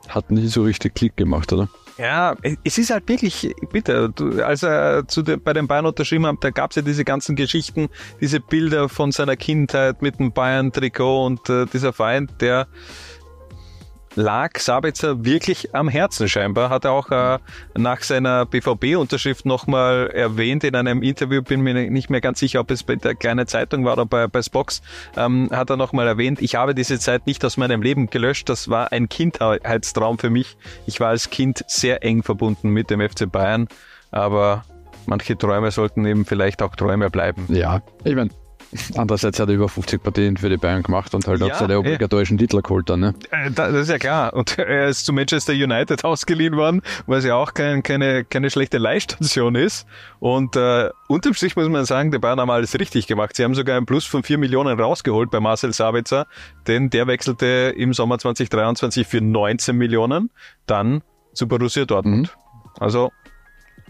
hat 0.09 0.31
nicht 0.31 0.51
so 0.51 0.63
richtig 0.63 0.95
Klick 0.95 1.17
gemacht, 1.17 1.53
oder? 1.53 1.69
Ja, 1.99 2.37
es 2.63 2.79
ist 2.79 2.91
halt 2.91 3.09
wirklich, 3.09 3.55
bitte, 3.73 4.13
als 4.45 4.63
er 4.63 5.09
zu 5.09 5.23
den, 5.23 5.43
bei 5.43 5.53
den 5.55 5.67
Bayern 5.67 5.87
unterschrieben 5.87 6.27
hat, 6.27 6.37
da 6.41 6.51
gab 6.51 6.71
es 6.71 6.77
ja 6.77 6.83
diese 6.83 7.05
ganzen 7.05 7.37
Geschichten, 7.37 7.89
diese 8.21 8.39
Bilder 8.39 8.89
von 8.89 9.13
seiner 9.13 9.37
Kindheit 9.37 10.03
mit 10.03 10.19
dem 10.19 10.33
Bayern-Trikot 10.33 11.25
und 11.25 11.49
äh, 11.49 11.65
dieser 11.67 11.93
Feind, 11.93 12.41
der 12.41 12.69
lag 14.17 14.59
Sabitzer 14.59 15.25
wirklich 15.25 15.75
am 15.75 15.89
Herzen 15.89 16.29
scheinbar. 16.29 16.71
Hat 16.71 16.85
er 16.85 16.93
auch 16.93 17.11
äh, 17.11 17.39
nach 17.77 18.03
seiner 18.03 18.47
BVB-Unterschrift 18.47 19.47
nochmal 19.47 20.11
erwähnt 20.13 20.65
in 20.65 20.75
einem 20.75 21.03
Interview, 21.03 21.43
bin 21.43 21.61
mir 21.61 21.75
nicht 21.91 22.11
mehr 22.11 22.21
ganz 22.21 22.41
sicher, 22.41 22.61
ob 22.61 22.71
es 22.71 22.83
bei 22.83 22.97
der 22.97 23.15
kleinen 23.15 23.47
Zeitung 23.47 23.85
war 23.85 23.93
oder 23.93 24.07
bei, 24.07 24.27
bei 24.27 24.43
Spox, 24.43 24.83
ähm, 25.17 25.51
hat 25.53 25.71
er 25.71 25.77
nochmal 25.77 26.09
erwähnt, 26.09 26.41
ich 26.41 26.55
habe 26.55 26.75
diese 26.75 26.99
Zeit 26.99 27.27
nicht 27.27 27.45
aus 27.45 27.57
meinem 27.57 27.83
Leben 27.83 28.09
gelöscht, 28.09 28.49
das 28.49 28.69
war 28.69 28.91
ein 28.91 29.09
Kindheitstraum 29.09 30.19
für 30.19 30.31
mich. 30.31 30.57
Ich 30.87 30.99
war 30.99 31.09
als 31.09 31.31
Kind 31.31 31.65
sehr 31.69 32.03
eng 32.03 32.23
verbunden 32.23 32.71
mit 32.71 32.91
dem 32.91 33.07
FC 33.07 33.31
Bayern, 33.31 33.69
aber 34.11 34.65
manche 35.05 35.37
Träume 35.37 35.71
sollten 35.71 36.07
eben 36.07 36.25
vielleicht 36.25 36.63
auch 36.63 36.75
Träume 36.75 37.11
bleiben. 37.11 37.47
Ja, 37.49 37.83
ich 38.05 38.15
meine, 38.15 38.31
Andererseits 38.97 39.39
hat 39.39 39.49
er 39.49 39.55
über 39.55 39.69
50 39.69 40.03
Partien 40.03 40.37
für 40.37 40.49
die 40.49 40.57
Bayern 40.57 40.83
gemacht 40.83 41.15
und 41.15 41.27
halt 41.27 41.41
ja, 41.41 41.47
auch 41.47 41.55
seine 41.55 41.79
obligatorischen 41.79 42.39
Titel 42.39 42.61
geholt 42.63 42.89
dann. 42.89 43.01
Ne? 43.01 43.15
Äh, 43.31 43.51
das 43.51 43.73
ist 43.75 43.91
ja 43.91 43.99
klar. 43.99 44.35
Und 44.35 44.59
er 44.59 44.89
ist 44.89 45.07
zu 45.07 45.13
Manchester 45.13 45.53
United 45.53 46.05
ausgeliehen 46.05 46.57
worden, 46.57 46.83
was 47.07 47.25
ja 47.25 47.35
auch 47.35 47.55
kein, 47.55 47.83
keine, 47.83 48.25
keine 48.25 48.51
schlechte 48.51 48.79
Leihstation 48.79 49.55
ist. 49.55 49.87
Und 50.19 50.57
äh, 50.57 50.91
unterm 51.09 51.35
Strich 51.35 51.57
muss 51.57 51.69
man 51.69 51.85
sagen, 51.85 52.11
die 52.11 52.19
Bayern 52.19 52.41
haben 52.41 52.51
alles 52.51 52.79
richtig 52.79 53.07
gemacht. 53.07 53.37
Sie 53.37 53.45
haben 53.45 53.55
sogar 53.55 53.77
einen 53.77 53.87
Plus 53.87 54.05
von 54.05 54.23
4 54.23 54.39
Millionen 54.39 54.79
rausgeholt 54.79 55.31
bei 55.31 55.41
Marcel 55.41 55.73
Sabitzer, 55.73 56.27
denn 56.67 56.91
der 56.91 57.07
wechselte 57.07 57.75
im 57.77 57.93
Sommer 57.93 58.19
2023 58.19 59.07
für 59.07 59.21
19 59.21 59.77
Millionen 59.77 60.31
dann 60.67 61.03
zu 61.33 61.47
Borussia 61.47 61.85
Dortmund. 61.85 62.35
Mhm. 62.37 62.83
Also 62.83 63.13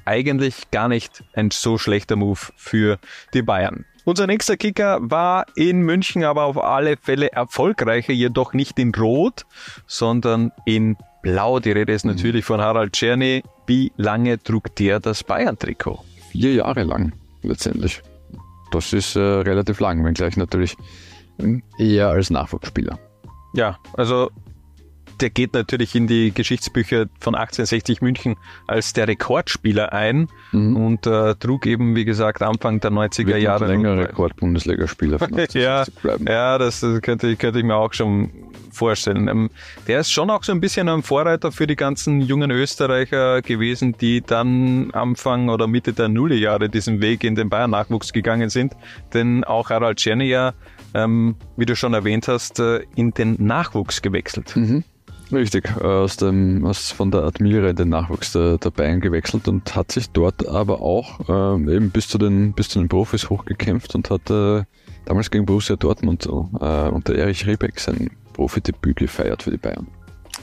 eigentlich 0.04 0.70
gar 0.70 0.88
nicht 0.88 1.24
ein 1.34 1.50
so 1.50 1.78
schlechter 1.78 2.16
Move 2.16 2.38
für 2.56 2.98
die 3.34 3.42
Bayern. 3.42 3.84
Unser 4.06 4.28
nächster 4.28 4.56
Kicker 4.56 5.00
war 5.02 5.46
in 5.56 5.80
München 5.80 6.22
aber 6.22 6.44
auf 6.44 6.62
alle 6.62 6.96
Fälle 6.96 7.32
erfolgreicher, 7.32 8.12
jedoch 8.12 8.52
nicht 8.52 8.78
in 8.78 8.94
Rot, 8.94 9.46
sondern 9.88 10.52
in 10.64 10.96
Blau. 11.22 11.58
Die 11.58 11.72
Rede 11.72 11.92
ist 11.92 12.04
mhm. 12.04 12.12
natürlich 12.12 12.44
von 12.44 12.60
Harald 12.60 12.92
Czerny. 12.92 13.42
Wie 13.66 13.90
lange 13.96 14.40
trug 14.40 14.76
der 14.76 15.00
das 15.00 15.24
Bayern-Trikot? 15.24 16.04
Vier 16.30 16.54
Jahre 16.54 16.84
lang 16.84 17.14
letztendlich. 17.42 18.00
Das 18.70 18.92
ist 18.92 19.16
äh, 19.16 19.20
relativ 19.20 19.80
lang, 19.80 20.04
wenngleich 20.04 20.36
natürlich 20.36 20.76
eher 21.76 22.08
als 22.10 22.30
Nachwuchsspieler. 22.30 23.00
Ja, 23.54 23.76
also 23.94 24.30
der 25.20 25.30
geht 25.30 25.54
natürlich 25.54 25.94
in 25.94 26.06
die 26.06 26.32
Geschichtsbücher 26.32 27.06
von 27.20 27.34
1860 27.34 28.02
München 28.02 28.36
als 28.66 28.92
der 28.92 29.08
Rekordspieler 29.08 29.92
ein 29.92 30.28
mhm. 30.52 30.76
und 30.76 31.06
äh, 31.06 31.34
trug 31.34 31.66
eben, 31.66 31.96
wie 31.96 32.04
gesagt, 32.04 32.42
Anfang 32.42 32.80
der 32.80 32.90
90er 32.90 33.26
Wird 33.26 33.40
Jahre. 33.40 33.66
länger 33.66 33.96
Rekord-Bundesligaspieler 33.98 35.18
von 35.18 35.30
ja, 35.52 35.84
bleiben. 36.02 36.26
Ja, 36.26 36.58
das, 36.58 36.80
das 36.80 37.00
könnte, 37.02 37.36
könnte 37.36 37.58
ich 37.58 37.64
mir 37.64 37.76
auch 37.76 37.92
schon 37.92 38.30
vorstellen. 38.70 39.28
Ähm, 39.28 39.50
der 39.88 40.00
ist 40.00 40.12
schon 40.12 40.30
auch 40.30 40.44
so 40.44 40.52
ein 40.52 40.60
bisschen 40.60 40.88
ein 40.88 41.02
Vorreiter 41.02 41.50
für 41.50 41.66
die 41.66 41.76
ganzen 41.76 42.20
jungen 42.20 42.50
Österreicher 42.50 43.42
gewesen, 43.42 43.96
die 43.98 44.20
dann 44.20 44.90
Anfang 44.92 45.48
oder 45.48 45.66
Mitte 45.66 45.92
der 45.92 46.08
Nullerjahre 46.08 46.68
diesen 46.68 47.00
Weg 47.00 47.24
in 47.24 47.34
den 47.34 47.48
Bayern-Nachwuchs 47.48 48.12
gegangen 48.12 48.50
sind. 48.50 48.74
Denn 49.14 49.44
auch 49.44 49.70
Harald 49.70 49.98
Czerny 49.98 50.28
ja, 50.28 50.52
ähm, 50.94 51.36
wie 51.56 51.66
du 51.66 51.74
schon 51.74 51.94
erwähnt 51.94 52.28
hast, 52.28 52.60
äh, 52.60 52.80
in 52.94 53.12
den 53.12 53.36
Nachwuchs 53.38 54.02
gewechselt. 54.02 54.54
Mhm. 54.56 54.84
Richtig, 55.32 55.76
aus 55.82 56.16
dem, 56.16 56.64
aus, 56.64 56.92
von 56.92 57.10
der 57.10 57.22
Admira 57.24 57.70
in 57.70 57.76
den 57.76 57.88
Nachwuchs 57.88 58.32
der, 58.32 58.58
der 58.58 58.70
Bayern 58.70 59.00
gewechselt 59.00 59.48
und 59.48 59.74
hat 59.74 59.90
sich 59.90 60.10
dort 60.10 60.46
aber 60.46 60.80
auch 60.80 61.28
äh, 61.28 61.74
eben 61.74 61.90
bis 61.90 62.08
zu 62.08 62.16
den, 62.16 62.52
bis 62.52 62.68
zu 62.68 62.78
den 62.78 62.88
Profis 62.88 63.28
hochgekämpft 63.28 63.94
und 63.96 64.08
hat 64.08 64.30
äh, 64.30 64.62
damals 65.04 65.30
gegen 65.30 65.44
Borussia 65.44 65.74
Dortmund 65.74 66.26
äh, 66.26 66.28
unter 66.28 67.14
Erich 67.16 67.44
Riebeck 67.46 67.80
sein 67.80 68.10
Profidebüt 68.34 68.98
gefeiert 68.98 69.42
für 69.42 69.50
die 69.50 69.56
Bayern. 69.56 69.88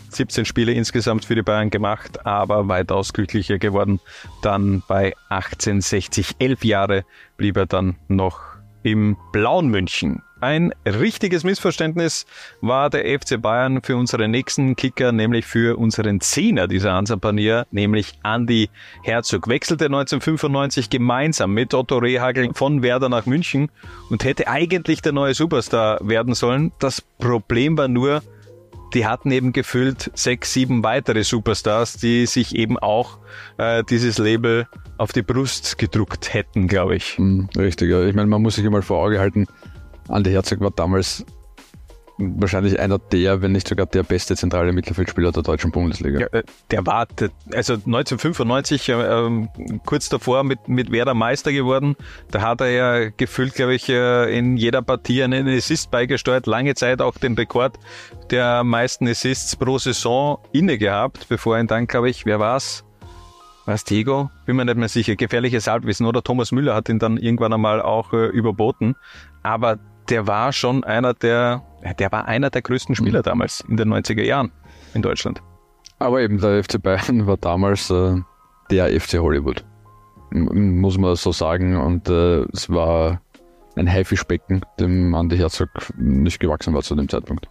17 0.09 0.45
Spiele 0.45 0.73
insgesamt 0.73 1.25
für 1.25 1.35
die 1.35 1.41
Bayern 1.41 1.69
gemacht, 1.69 2.25
aber 2.25 2.67
weitaus 2.67 3.13
glücklicher 3.13 3.59
geworden. 3.59 3.99
Dann 4.41 4.83
bei 4.87 5.13
1860, 5.29 6.35
elf 6.39 6.63
Jahre 6.65 7.03
blieb 7.37 7.57
er 7.57 7.65
dann 7.65 7.95
noch 8.07 8.41
im 8.83 9.17
blauen 9.31 9.69
München. 9.69 10.21
Ein 10.43 10.73
richtiges 10.85 11.45
Missverständnis 11.45 12.25
war 12.59 12.89
der 12.89 13.05
FC 13.17 13.41
Bayern 13.41 13.81
für 13.81 13.95
unseren 13.95 14.29
nächsten 14.29 14.75
Kicker, 14.75 15.13
nämlich 15.13 15.45
für 15.45 15.77
unseren 15.79 16.19
Zehner 16.19 16.67
dieser 16.67 16.91
Hansa-Panier, 16.91 17.65
nämlich 17.71 18.19
Andy 18.25 18.69
Herzog. 19.03 19.47
Wechselte 19.47 19.85
1995 19.85 20.89
gemeinsam 20.89 21.53
mit 21.53 21.73
Otto 21.73 21.97
Rehagel 21.97 22.53
von 22.53 22.83
Werder 22.83 23.07
nach 23.07 23.25
München 23.25 23.71
und 24.09 24.25
hätte 24.25 24.49
eigentlich 24.49 25.01
der 25.01 25.13
neue 25.13 25.33
Superstar 25.33 26.05
werden 26.05 26.33
sollen. 26.33 26.73
Das 26.77 26.99
Problem 26.99 27.77
war 27.77 27.87
nur, 27.87 28.21
die 28.93 29.05
hatten 29.05 29.31
eben 29.31 29.53
gefüllt 29.53 30.11
sechs, 30.13 30.51
sieben 30.51 30.83
weitere 30.83 31.23
Superstars, 31.23 31.93
die 31.93 32.25
sich 32.25 32.53
eben 32.53 32.77
auch 32.77 33.17
äh, 33.59 33.81
dieses 33.85 34.17
Label 34.17 34.67
auf 34.97 35.13
die 35.13 35.21
Brust 35.21 35.77
gedruckt 35.77 36.33
hätten, 36.33 36.67
glaube 36.67 36.97
ich. 36.97 37.17
Hm, 37.17 37.47
richtig, 37.57 37.89
ja. 37.89 38.05
Ich 38.05 38.13
meine, 38.13 38.27
man 38.27 38.41
muss 38.41 38.55
sich 38.55 38.65
immer 38.65 38.81
vor 38.81 38.99
Auge 38.99 39.21
halten, 39.21 39.47
Andi 40.09 40.31
Herzog 40.31 40.59
war 40.59 40.71
damals 40.71 41.25
wahrscheinlich 42.17 42.79
einer 42.79 42.99
der, 42.99 43.41
wenn 43.41 43.51
nicht 43.51 43.67
sogar 43.67 43.85
der 43.85 44.03
beste 44.03 44.35
zentrale 44.35 44.71
Mittelfeldspieler 44.71 45.31
der 45.31 45.43
deutschen 45.43 45.71
Bundesliga. 45.71 46.21
Ja, 46.21 46.27
äh, 46.27 46.43
der 46.71 46.85
war, 46.85 47.07
also 47.53 47.73
1995, 47.73 48.89
äh, 48.89 48.93
ähm, 48.93 49.49
kurz 49.85 50.09
davor 50.09 50.43
mit, 50.43 50.67
mit 50.67 50.91
Werder 50.91 51.13
Meister 51.13 51.51
geworden. 51.51 51.95
Da 52.31 52.41
hat 52.41 52.61
er 52.61 52.69
ja 52.69 53.09
gefühlt, 53.09 53.55
glaube 53.55 53.75
ich, 53.75 53.89
äh, 53.89 54.37
in 54.37 54.57
jeder 54.57 54.81
Partie 54.81 55.23
einen 55.23 55.47
Assist 55.47 55.91
beigesteuert. 55.91 56.45
Lange 56.45 56.75
Zeit 56.75 57.01
auch 57.01 57.17
den 57.17 57.35
Rekord 57.35 57.79
der 58.29 58.63
meisten 58.63 59.07
Assists 59.07 59.55
pro 59.55 59.77
Saison 59.77 60.39
inne 60.51 60.77
gehabt, 60.77 61.27
bevor 61.29 61.57
ihn 61.57 61.67
dann, 61.67 61.87
glaube 61.87 62.09
ich, 62.09 62.25
wer 62.25 62.39
war's? 62.39 62.83
Was 63.65 63.85
Tego? 63.85 64.29
Bin 64.45 64.57
mir 64.57 64.65
nicht 64.65 64.75
mehr 64.75 64.89
sicher. 64.89 65.15
Gefährliches 65.15 65.67
Halbwissen. 65.67 66.05
Oder 66.05 66.21
Thomas 66.21 66.51
Müller 66.51 66.75
hat 66.75 66.89
ihn 66.89 66.99
dann 66.99 67.15
irgendwann 67.15 67.53
einmal 67.53 67.81
auch 67.81 68.11
äh, 68.11 68.27
überboten. 68.27 68.95
Aber 69.41 69.79
der 70.09 70.27
war 70.27 70.51
schon 70.53 70.83
einer 70.83 71.13
der, 71.13 71.63
der 71.99 72.11
war 72.11 72.25
einer 72.25 72.49
der 72.49 72.61
größten 72.61 72.95
Spieler 72.95 73.19
mhm. 73.19 73.23
damals 73.23 73.63
in 73.67 73.77
den 73.77 73.93
90er 73.93 74.23
Jahren 74.23 74.51
in 74.93 75.01
Deutschland. 75.01 75.41
Aber 75.99 76.21
eben 76.21 76.39
der 76.39 76.63
FC 76.63 76.81
Bayern 76.81 77.27
war 77.27 77.37
damals 77.37 77.89
äh, 77.89 78.15
der 78.69 78.99
FC 78.99 79.19
Hollywood. 79.19 79.63
Muss 80.31 80.97
man 80.97 81.15
so 81.15 81.31
sagen. 81.31 81.77
Und 81.77 82.09
äh, 82.09 82.41
es 82.53 82.69
war 82.69 83.21
ein 83.75 83.89
Haifischbecken, 83.89 84.61
dem 84.79 85.15
Andi 85.15 85.37
Herzog 85.37 85.69
nicht 85.97 86.39
gewachsen 86.39 86.73
war 86.73 86.81
zu 86.81 86.95
dem 86.95 87.07
Zeitpunkt. 87.07 87.47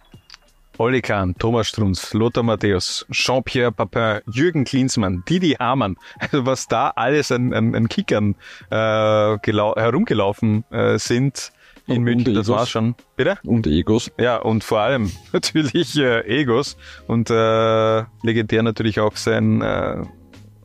Olli 0.79 1.01
Kahn, 1.01 1.35
Thomas 1.37 1.67
Strunz, 1.67 2.13
Lothar 2.13 2.43
Matthäus, 2.43 3.05
Jean-Pierre 3.11 3.71
Papin, 3.71 4.21
Jürgen 4.31 4.63
Klinsmann, 4.63 5.23
Didi 5.29 5.51
Hamann, 5.59 5.97
also 6.19 6.45
was 6.47 6.67
da 6.67 6.89
alles 6.95 7.31
an, 7.31 7.53
an, 7.53 7.75
an 7.75 7.87
Kickern 7.89 8.35
äh, 8.71 8.75
herumgelaufen 8.75 10.63
äh, 10.71 10.97
sind, 10.97 11.51
in 11.87 11.97
und 11.97 12.03
München, 12.03 12.33
das 12.33 12.47
war 12.47 12.65
schon. 12.65 12.95
Bitte? 13.15 13.37
Und 13.43 13.67
Egos. 13.67 14.11
Ja, 14.19 14.37
und 14.37 14.63
vor 14.63 14.79
allem 14.79 15.11
natürlich 15.33 15.97
äh, 15.97 16.21
Egos 16.21 16.77
und 17.07 17.29
äh, 17.29 18.03
legendär 18.23 18.63
natürlich 18.63 18.99
auch 18.99 19.15
sein 19.17 19.61
äh, 19.61 20.03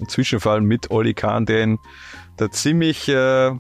Zwischenfall 0.06 0.60
mit 0.60 0.90
Oli 0.90 1.14
Kahn, 1.14 1.46
der 1.46 1.62
ihn 1.64 1.78
da 2.36 2.50
ziemlich 2.50 3.08
äh, 3.08 3.50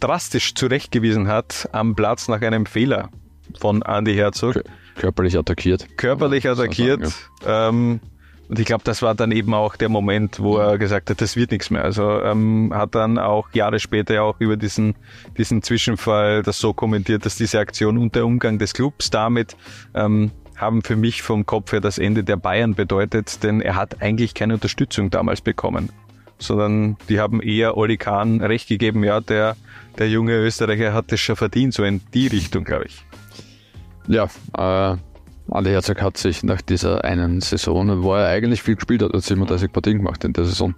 drastisch 0.00 0.54
zurechtgewiesen 0.54 1.28
hat 1.28 1.68
am 1.72 1.94
Platz 1.94 2.28
nach 2.28 2.42
einem 2.42 2.66
Fehler 2.66 3.10
von 3.58 3.82
Andy 3.82 4.14
Herzog. 4.14 4.62
Körperlich 4.96 5.38
attackiert. 5.38 5.86
Körperlich 5.96 6.48
attackiert. 6.48 7.12
Ähm, 7.46 8.00
und 8.48 8.58
ich 8.58 8.66
glaube, 8.66 8.84
das 8.84 9.02
war 9.02 9.14
dann 9.14 9.32
eben 9.32 9.54
auch 9.54 9.76
der 9.76 9.88
Moment, 9.88 10.38
wo 10.38 10.58
er 10.58 10.78
gesagt 10.78 11.10
hat, 11.10 11.20
das 11.20 11.36
wird 11.36 11.50
nichts 11.50 11.70
mehr. 11.70 11.82
Also 11.82 12.22
ähm, 12.22 12.72
hat 12.72 12.94
dann 12.94 13.18
auch 13.18 13.48
Jahre 13.52 13.80
später 13.80 14.22
auch 14.22 14.36
über 14.38 14.56
diesen, 14.56 14.94
diesen 15.36 15.62
Zwischenfall 15.62 16.42
das 16.42 16.58
so 16.58 16.72
kommentiert, 16.72 17.26
dass 17.26 17.36
diese 17.36 17.58
Aktion 17.58 17.98
und 17.98 18.14
der 18.14 18.24
Umgang 18.24 18.58
des 18.58 18.72
Clubs 18.72 19.10
damit 19.10 19.56
ähm, 19.94 20.30
haben 20.56 20.82
für 20.82 20.96
mich 20.96 21.22
vom 21.22 21.44
Kopf 21.44 21.72
her 21.72 21.80
das 21.80 21.98
Ende 21.98 22.24
der 22.24 22.36
Bayern 22.36 22.74
bedeutet, 22.74 23.42
denn 23.42 23.60
er 23.60 23.74
hat 23.74 24.00
eigentlich 24.00 24.34
keine 24.34 24.54
Unterstützung 24.54 25.10
damals 25.10 25.40
bekommen, 25.40 25.90
sondern 26.38 26.96
die 27.08 27.20
haben 27.20 27.42
eher 27.42 27.76
Oli 27.76 27.96
Kahn 27.96 28.40
recht 28.40 28.68
gegeben, 28.68 29.04
ja, 29.04 29.20
der, 29.20 29.56
der 29.98 30.08
junge 30.08 30.36
Österreicher 30.36 30.94
hat 30.94 31.12
es 31.12 31.20
schon 31.20 31.36
verdient, 31.36 31.74
so 31.74 31.82
in 31.84 32.00
die 32.14 32.28
Richtung, 32.28 32.64
glaube 32.64 32.86
ich. 32.86 33.04
Ja, 34.08 34.28
äh, 34.56 34.96
Andi 35.50 35.70
Herzog 35.70 36.02
hat 36.02 36.16
sich 36.16 36.42
nach 36.42 36.60
dieser 36.60 37.04
einen 37.04 37.40
Saison, 37.40 38.02
wo 38.02 38.14
er 38.14 38.28
eigentlich 38.28 38.62
viel 38.62 38.74
gespielt 38.74 39.02
hat, 39.02 39.12
hat 39.12 39.22
37 39.22 39.72
Partien 39.72 39.98
gemacht 39.98 40.24
in 40.24 40.32
der 40.32 40.44
Saison, 40.44 40.74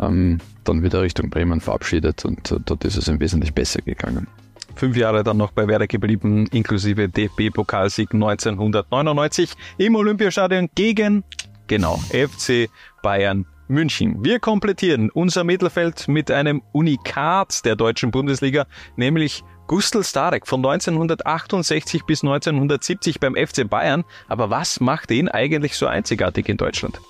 ähm, 0.00 0.38
dann 0.64 0.82
wieder 0.82 1.02
Richtung 1.02 1.28
Bremen 1.28 1.60
verabschiedet 1.60 2.24
und 2.24 2.50
äh, 2.50 2.56
dort 2.64 2.84
ist 2.84 2.96
es 2.96 3.08
ihm 3.08 3.20
wesentlich 3.20 3.52
besser 3.52 3.82
gegangen. 3.82 4.26
Fünf 4.74 4.96
Jahre 4.96 5.24
dann 5.24 5.36
noch 5.36 5.52
bei 5.52 5.68
Werder 5.68 5.86
geblieben, 5.86 6.46
inklusive 6.52 7.08
DFB-Pokalsieg 7.08 8.12
1999 8.12 9.54
im 9.78 9.94
Olympiastadion 9.96 10.68
gegen, 10.74 11.24
genau, 11.66 11.96
FC 12.10 12.68
Bayern 13.02 13.46
München. 13.68 14.22
Wir 14.24 14.38
komplettieren 14.38 15.10
unser 15.10 15.44
Mittelfeld 15.44 16.08
mit 16.08 16.30
einem 16.30 16.62
Unikat 16.72 17.64
der 17.64 17.74
deutschen 17.74 18.10
Bundesliga, 18.10 18.66
nämlich 18.96 19.42
Gustl 19.66 20.04
Starek 20.04 20.46
von 20.46 20.64
1968 20.64 22.04
bis 22.04 22.22
1970 22.22 23.18
beim 23.18 23.34
FC 23.34 23.68
Bayern. 23.68 24.04
Aber 24.28 24.50
was 24.50 24.80
macht 24.80 25.10
ihn 25.10 25.28
eigentlich 25.28 25.76
so 25.76 25.86
einzigartig 25.86 26.48
in 26.48 26.56
Deutschland? 26.56 27.00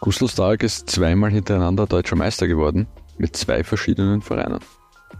Gustl 0.00 0.28
Starek 0.28 0.62
ist 0.62 0.90
zweimal 0.90 1.30
hintereinander 1.30 1.86
deutscher 1.86 2.16
Meister 2.16 2.46
geworden 2.46 2.86
mit 3.16 3.36
zwei 3.36 3.64
verschiedenen 3.64 4.20
Vereinen. 4.20 4.60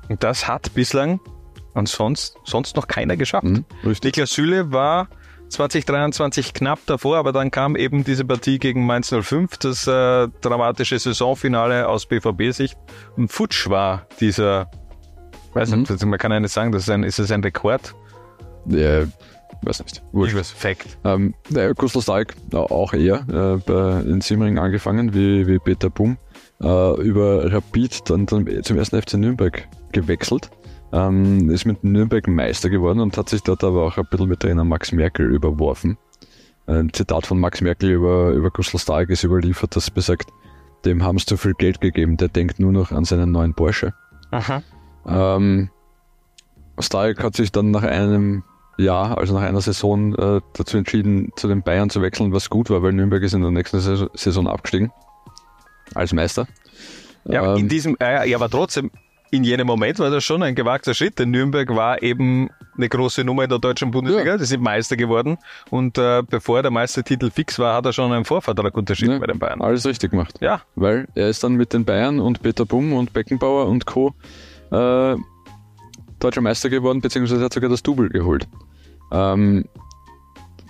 Und 0.09 0.23
das 0.23 0.47
hat 0.47 0.75
bislang 0.75 1.21
ansonsten 1.73 2.39
sonst 2.45 2.77
noch 2.77 2.87
keiner 2.87 3.17
geschafft. 3.17 3.45
Mhm, 3.45 3.65
Niklas 3.83 4.33
Süle 4.33 4.71
war 4.71 5.09
2023 5.49 6.53
knapp 6.53 6.81
davor, 6.87 7.17
aber 7.17 7.33
dann 7.33 7.51
kam 7.51 7.77
eben 7.77 8.05
diese 8.05 8.25
Partie 8.25 8.59
gegen 8.59 8.87
Mainz 8.87 9.15
05, 9.15 9.57
das 9.59 9.87
äh, 9.87 10.29
dramatische 10.41 10.99
Saisonfinale 10.99 11.89
aus 11.89 12.07
BVB-Sicht. 12.07 12.77
Und 13.17 13.31
futsch 13.31 13.69
war 13.69 14.07
dieser 14.21 14.71
Weiß 15.55 15.71
mhm. 15.71 15.81
nicht, 15.81 16.05
man 16.05 16.19
kann 16.19 16.33
ja 16.33 16.41
nicht 16.41 16.53
sagen, 16.53 16.73
das 16.73 16.83
ist, 16.83 16.91
ein, 16.91 17.05
ist 17.05 17.19
es 17.19 17.31
ein 17.31 17.43
Rekord? 17.43 17.95
Ja, 18.67 19.05
weiß 19.63 19.83
nicht. 19.85 20.03
Wurscht. 20.13 20.37
Ich 20.37 20.47
Fact. 20.47 20.99
Ähm, 21.05 21.35
der 21.51 21.75
Stark 21.77 22.35
auch 22.53 22.93
eher 22.93 23.25
äh, 23.29 23.59
bei, 23.65 24.01
in 24.01 24.21
Simmering 24.21 24.59
angefangen, 24.59 25.15
wie, 25.15 25.47
wie 25.47 25.59
Peter 25.59 25.91
Bum, 25.91 26.19
äh, 26.63 27.01
über 27.01 27.53
Rapid 27.53 28.11
dann, 28.11 28.27
dann 28.27 28.63
zum 28.63 28.77
ersten 28.77 29.01
FC 29.01 29.15
Nürnberg 29.15 29.69
gewechselt. 29.93 30.51
Ähm, 30.93 31.51
ist 31.51 31.65
mit 31.65 31.83
Nürnberg 31.83 32.29
Meister 32.29 32.71
geworden 32.71 33.01
und 33.01 33.17
hat 33.17 33.29
sich 33.29 33.43
dort 33.43 33.65
aber 33.65 33.85
auch 33.85 33.97
ein 33.97 34.07
bisschen 34.11 34.29
mit 34.29 34.41
Trainer 34.41 34.65
Max 34.65 34.93
Merkel 34.93 35.27
überworfen. 35.27 35.99
Ein 36.67 36.93
Zitat 36.93 37.27
von 37.27 37.39
Max 37.39 37.61
Merkel 37.61 37.91
über, 37.91 38.31
über 38.31 38.51
Gustl 38.51 38.79
Stark 38.79 39.11
ist 39.11 39.25
überliefert, 39.25 39.77
das 39.77 39.91
besagt, 39.91 40.31
dem 40.85 41.03
haben 41.03 41.17
es 41.17 41.27
zu 41.27 41.37
viel 41.37 41.55
Geld 41.55 41.81
gegeben, 41.81 42.17
der 42.17 42.29
denkt 42.29 42.59
nur 42.59 42.73
noch 42.73 42.93
an 42.93 43.05
seinen 43.05 43.33
neuen 43.33 43.55
Porsche. 43.55 43.93
Aha. 44.31 44.63
Ähm, 45.07 45.71
Stark 46.79 47.23
hat 47.23 47.37
sich 47.37 47.53
dann 47.53 47.71
nach 47.71 47.83
einem 47.83 48.43
Jahr, 48.77 49.19
also 49.19 49.35
nach 49.35 49.43
einer 49.43 49.61
Saison, 49.61 50.15
äh, 50.15 50.41
dazu 50.55 50.77
entschieden, 50.77 51.33
zu 51.37 51.49
den 51.49 51.63
Bayern 51.63 51.91
zu 51.91 52.03
wechseln, 52.03 52.33
was 52.33 52.51
gut 52.51 52.71
war, 52.71 52.83
weil 52.83 52.93
Nürnberg 52.93 53.23
ist 53.23 53.35
in 53.35 53.43
der 53.43 53.51
nächsten 53.51 53.81
Saison 53.81 54.49
abgestiegen. 54.49 54.93
Als 55.95 56.13
Meister. 56.13 56.47
Ja, 57.25 57.55
ähm, 57.55 57.61
in 57.61 57.69
diesem, 57.69 57.97
äh, 58.01 58.29
ja, 58.29 58.37
aber 58.37 58.51
trotzdem, 58.51 58.91
in 59.31 59.45
jenem 59.45 59.67
Moment 59.67 59.99
war 59.99 60.11
das 60.11 60.25
schon 60.25 60.43
ein 60.43 60.55
gewagter 60.55 60.95
Schritt, 60.95 61.19
denn 61.19 61.31
Nürnberg 61.31 61.69
war 61.75 62.03
eben 62.03 62.51
eine 62.77 62.89
große 62.89 63.25
Nummer 63.25 63.45
in 63.45 63.49
der 63.49 63.59
deutschen 63.59 63.91
Bundesliga. 63.91 64.33
Ja. 64.33 64.37
Die 64.39 64.45
sind 64.45 64.63
Meister 64.63 64.97
geworden. 64.97 65.39
Und 65.71 65.99
äh, 65.99 66.23
bevor 66.29 66.63
der 66.63 66.71
Meistertitel 66.71 67.31
fix 67.31 67.59
war, 67.59 67.75
hat 67.75 67.87
er 67.87 67.93
schon 67.93 68.13
einen 68.13 68.25
Vorvertrag 68.25 68.77
unterschrieben 68.77 69.15
ja, 69.15 69.19
bei 69.19 69.27
den 69.27 69.39
Bayern. 69.39 69.61
Alles 69.61 69.87
richtig 69.87 70.11
gemacht. 70.11 70.37
Ja. 70.41 70.63
Weil 70.75 71.09
er 71.15 71.29
ist 71.29 71.43
dann 71.45 71.55
mit 71.55 71.73
den 71.73 71.85
Bayern 71.85 72.21
und 72.21 72.43
Peter 72.43 72.65
Bumm 72.65 72.93
und 72.93 73.13
Beckenbauer 73.13 73.67
und 73.67 73.87
Co 73.87 74.15
äh, 74.71 75.17
deutscher 76.19 76.41
Meister 76.41 76.71
geworden, 76.71 77.01
beziehungsweise 77.01 77.45
hat 77.45 77.53
sogar 77.53 77.71
das 77.71 77.83
Double 77.83 78.09
geholt. 78.09 78.49
Ähm, 79.13 79.65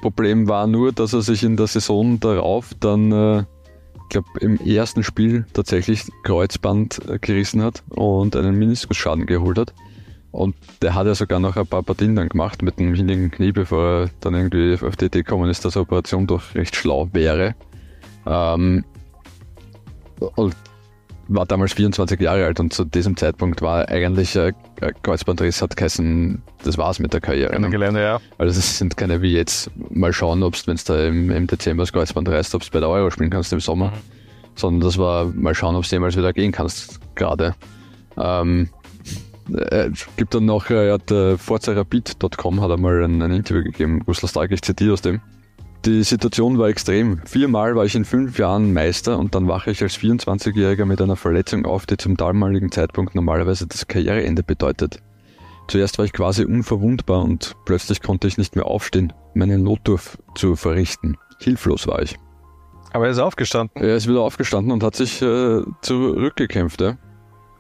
Problem 0.01 0.49
war 0.49 0.67
nur, 0.67 0.93
dass 0.93 1.13
er 1.13 1.23
sich 1.23 1.43
in 1.43 1.57
der 1.57 1.67
Saison 1.67 2.21
darauf 2.21 2.75
dann, 2.79 3.11
äh, 3.13 3.45
glaube, 4.15 4.29
im 4.41 4.59
ersten 4.59 5.03
Spiel 5.03 5.47
tatsächlich 5.53 6.05
Kreuzband 6.23 7.01
äh, 7.09 7.19
gerissen 7.19 7.63
hat 7.63 7.83
und 7.91 8.37
einen 8.37 8.59
Meniskusschaden 8.59 9.27
geholt 9.27 9.59
hat. 9.59 9.75
Und 10.31 10.57
der 10.83 10.95
hat 10.95 11.07
ja 11.07 11.15
sogar 11.15 11.39
noch 11.39 11.57
ein 11.57 11.67
paar 11.67 11.83
Partien 11.83 12.17
dann 12.17 12.29
gemacht 12.29 12.63
mit 12.63 12.79
dem 12.79 12.95
hinnigen 12.95 13.31
Knie, 13.31 13.53
bevor 13.53 13.85
er 13.85 14.11
dann 14.21 14.35
irgendwie 14.35 14.77
auf 14.85 14.97
die 14.97 15.07
Idee 15.07 15.23
gekommen 15.23 15.49
ist, 15.49 15.65
dass 15.65 15.77
Operation 15.77 16.27
doch 16.27 16.55
recht 16.55 16.75
schlau 16.75 17.09
wäre. 17.13 17.55
Ähm, 18.27 18.85
und 20.35 20.57
war 21.29 21.47
damals 21.47 21.73
24 21.73 22.21
Jahre 22.21 22.45
alt 22.45 22.61
und 22.61 22.73
zu 22.73 22.85
diesem 22.85 23.17
Zeitpunkt 23.17 23.63
war 23.63 23.89
eigentlich 23.89 24.37
äh, 24.37 24.53
Kreuzbandriss 25.03 25.63
hat 25.63 25.77
geheißen, 25.77 26.43
das 26.65 26.79
war's 26.79 26.99
mit 26.99 27.13
der 27.13 27.21
Karriere. 27.21 27.59
Ne? 27.59 27.71
Gelände, 27.71 28.03
ja. 28.03 28.21
Also 28.39 28.59
es 28.59 28.79
sind 28.79 28.97
keine 28.97 29.23
wie 29.23 29.33
jetzt 29.33 29.71
mal 29.91 30.13
schauen, 30.13 30.43
ob 30.43 30.55
wenn 30.67 30.75
es 30.75 30.85
da 30.85 31.07
im, 31.07 31.31
im, 31.31 31.47
Dezember 31.47 31.83
das 31.83 31.93
Kreuzband 31.93 32.29
reißt, 32.29 32.55
ob 32.55 32.63
du 32.63 32.71
bei 32.71 32.81
der 32.81 32.89
Euro 32.89 33.11
spielen 33.11 33.31
kannst 33.31 33.53
im 33.53 33.61
Sommer. 33.61 33.89
Mhm. 33.89 33.93
Sondern 34.57 34.81
das 34.87 34.99
war 34.99 35.27
mal 35.27 35.55
schauen, 35.55 35.75
ob 35.75 35.85
du 35.85 35.91
jemals 35.91 36.17
wieder 36.17 36.33
gehen 36.33 36.53
kannst 36.53 37.01
gerade. 37.17 37.55
Ähm, 38.17 38.69
äh, 39.53 39.91
gibt 40.17 40.35
dann 40.35 40.45
noch, 40.45 40.71
äh, 40.71 40.93
hat 40.93 41.11
äh, 41.11 41.37
hat 41.37 42.71
einmal 42.71 43.05
ein, 43.05 43.21
ein 43.21 43.33
Interview 43.33 43.65
gegeben, 43.65 44.01
Gustl 44.05 44.29
Stark, 44.29 44.53
ich 44.53 44.63
zitiere 44.63 44.93
aus 44.93 45.03
dem. 45.03 45.21
Die 45.85 46.03
Situation 46.03 46.57
war 46.57 46.69
extrem. 46.69 47.21
Viermal 47.27 47.77
war 47.77 47.85
ich 47.85 47.95
in 47.95 48.07
fünf 48.07 48.39
Jahren 48.39 48.73
Meister 48.73 49.19
und 49.19 49.35
dann 49.35 49.49
wache 49.49 49.71
ich 49.71 49.83
als 49.83 49.99
24-Jähriger 49.99 50.87
mit 50.87 51.03
einer 51.03 51.17
Verletzung 51.17 51.67
auf, 51.67 51.85
die 51.85 51.99
zum 51.99 52.17
damaligen 52.17 52.73
Zeitpunkt 52.73 53.15
normalerweise 53.15 53.67
das 53.67 53.87
Karriereende 53.87 54.43
bedeutet. 54.43 55.03
Zuerst 55.69 55.99
war 55.99 56.07
ich 56.07 56.15
quasi 56.15 56.45
unverwundbar 56.45 57.23
und 57.23 57.55
plötzlich 57.67 58.01
konnte 58.01 58.29
ich 58.29 58.39
nicht 58.39 58.57
mehr 58.57 58.65
aufstehen, 58.65 59.13
meine 59.35 59.59
Notdurf 59.59 60.17
zu 60.35 60.57
verrichten. 60.57 61.19
Hilflos 61.39 61.87
war 61.87 62.01
ich. 62.01 62.17
Aber 62.95 63.05
er 63.05 63.11
ist 63.11 63.19
aufgestanden. 63.19 63.83
Er 63.83 63.97
ist 63.97 64.09
wieder 64.09 64.23
aufgestanden 64.23 64.73
und 64.73 64.83
hat 64.83 64.97
sich 64.97 65.21
äh, 65.21 65.61
zurückgekämpft. 65.83 66.81
Ja 66.81 66.97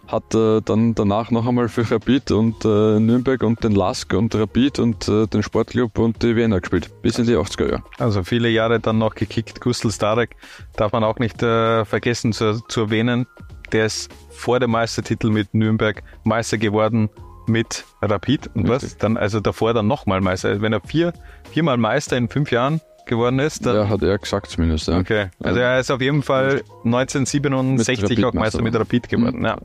hat 0.06 0.34
äh, 0.34 0.60
dann 0.60 0.94
danach 0.94 1.30
noch 1.30 1.46
einmal 1.46 1.68
für 1.68 1.90
Rapid 1.90 2.30
und 2.30 2.64
äh, 2.64 3.00
Nürnberg 3.00 3.42
und 3.42 3.62
den 3.64 3.72
Lask 3.72 4.12
und 4.12 4.34
Rapid 4.34 4.78
und 4.78 5.08
äh, 5.08 5.26
den 5.26 5.42
Sportclub 5.42 5.98
und 5.98 6.22
die 6.22 6.36
Wiener 6.36 6.60
gespielt, 6.60 6.90
bis 7.02 7.18
in 7.18 7.26
die 7.26 7.36
80er 7.36 7.70
Jahre. 7.70 7.82
Also 7.98 8.22
viele 8.22 8.48
Jahre 8.48 8.80
dann 8.80 8.98
noch 8.98 9.14
gekickt. 9.14 9.60
Gustl 9.60 9.90
Starek 9.90 10.36
darf 10.76 10.92
man 10.92 11.04
auch 11.04 11.18
nicht 11.18 11.42
äh, 11.42 11.84
vergessen 11.84 12.32
zu, 12.32 12.60
zu 12.68 12.82
erwähnen. 12.82 13.26
Der 13.72 13.86
ist 13.86 14.12
vor 14.30 14.60
dem 14.60 14.72
Meistertitel 14.72 15.30
mit 15.30 15.54
Nürnberg 15.54 16.02
Meister 16.24 16.58
geworden 16.58 17.08
mit 17.46 17.84
Rapid 18.02 18.50
und 18.54 18.68
Richtig. 18.68 18.92
was? 18.92 18.98
Dann 18.98 19.16
also 19.16 19.40
davor 19.40 19.74
dann 19.74 19.86
nochmal 19.86 20.20
Meister. 20.20 20.60
Wenn 20.60 20.72
er 20.72 20.80
vier, 20.80 21.12
viermal 21.50 21.76
Meister 21.76 22.16
in 22.16 22.28
fünf 22.28 22.50
Jahren 22.50 22.80
geworden 23.06 23.38
ist. 23.38 23.64
Dann 23.66 23.76
ja, 23.76 23.88
hat 23.88 24.02
er 24.02 24.18
gesagt 24.18 24.48
zumindest. 24.50 24.88
Ja. 24.88 24.98
Okay, 24.98 25.26
also 25.42 25.60
er 25.60 25.80
ist 25.80 25.90
auf 25.90 26.00
jeden 26.00 26.22
Fall 26.22 26.62
1967 26.84 28.24
auch 28.24 28.32
Meister 28.32 28.62
mit 28.62 28.74
Rapid 28.74 29.08
geworden. 29.08 29.40
Mhm. 29.40 29.44
Ja. 29.44 29.58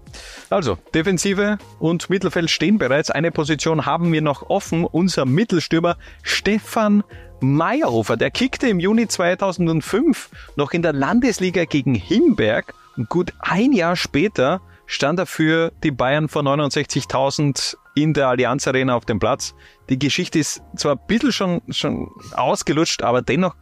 Also, 0.49 0.77
Defensive 0.93 1.57
und 1.79 2.09
Mittelfeld 2.09 2.49
stehen 2.49 2.77
bereits. 2.77 3.11
Eine 3.11 3.31
Position 3.31 3.85
haben 3.85 4.11
wir 4.11 4.21
noch 4.21 4.49
offen. 4.49 4.85
Unser 4.85 5.25
Mittelstürmer 5.25 5.97
Stefan 6.23 7.03
Meyerhofer, 7.41 8.17
der 8.17 8.31
kickte 8.31 8.67
im 8.67 8.79
Juni 8.79 9.07
2005 9.07 10.29
noch 10.55 10.71
in 10.71 10.81
der 10.81 10.93
Landesliga 10.93 11.65
gegen 11.65 11.95
Himberg 11.95 12.73
und 12.97 13.07
gut 13.09 13.33
ein 13.39 13.71
Jahr 13.71 13.95
später 13.95 14.61
stand 14.89 15.19
er 15.19 15.27
für 15.27 15.71
die 15.83 15.91
Bayern 15.91 16.27
vor 16.27 16.41
69.000 16.41 17.77
in 17.95 18.13
der 18.13 18.27
Allianz 18.27 18.67
Arena 18.67 18.95
auf 18.95 19.05
dem 19.05 19.19
Platz. 19.19 19.53
Die 19.87 19.99
Geschichte 19.99 20.39
ist 20.39 20.63
zwar 20.75 20.95
ein 20.95 21.07
bisschen 21.07 21.31
schon, 21.31 21.61
schon 21.69 22.09
ausgelutscht, 22.33 23.03
aber 23.03 23.21
dennoch 23.21 23.55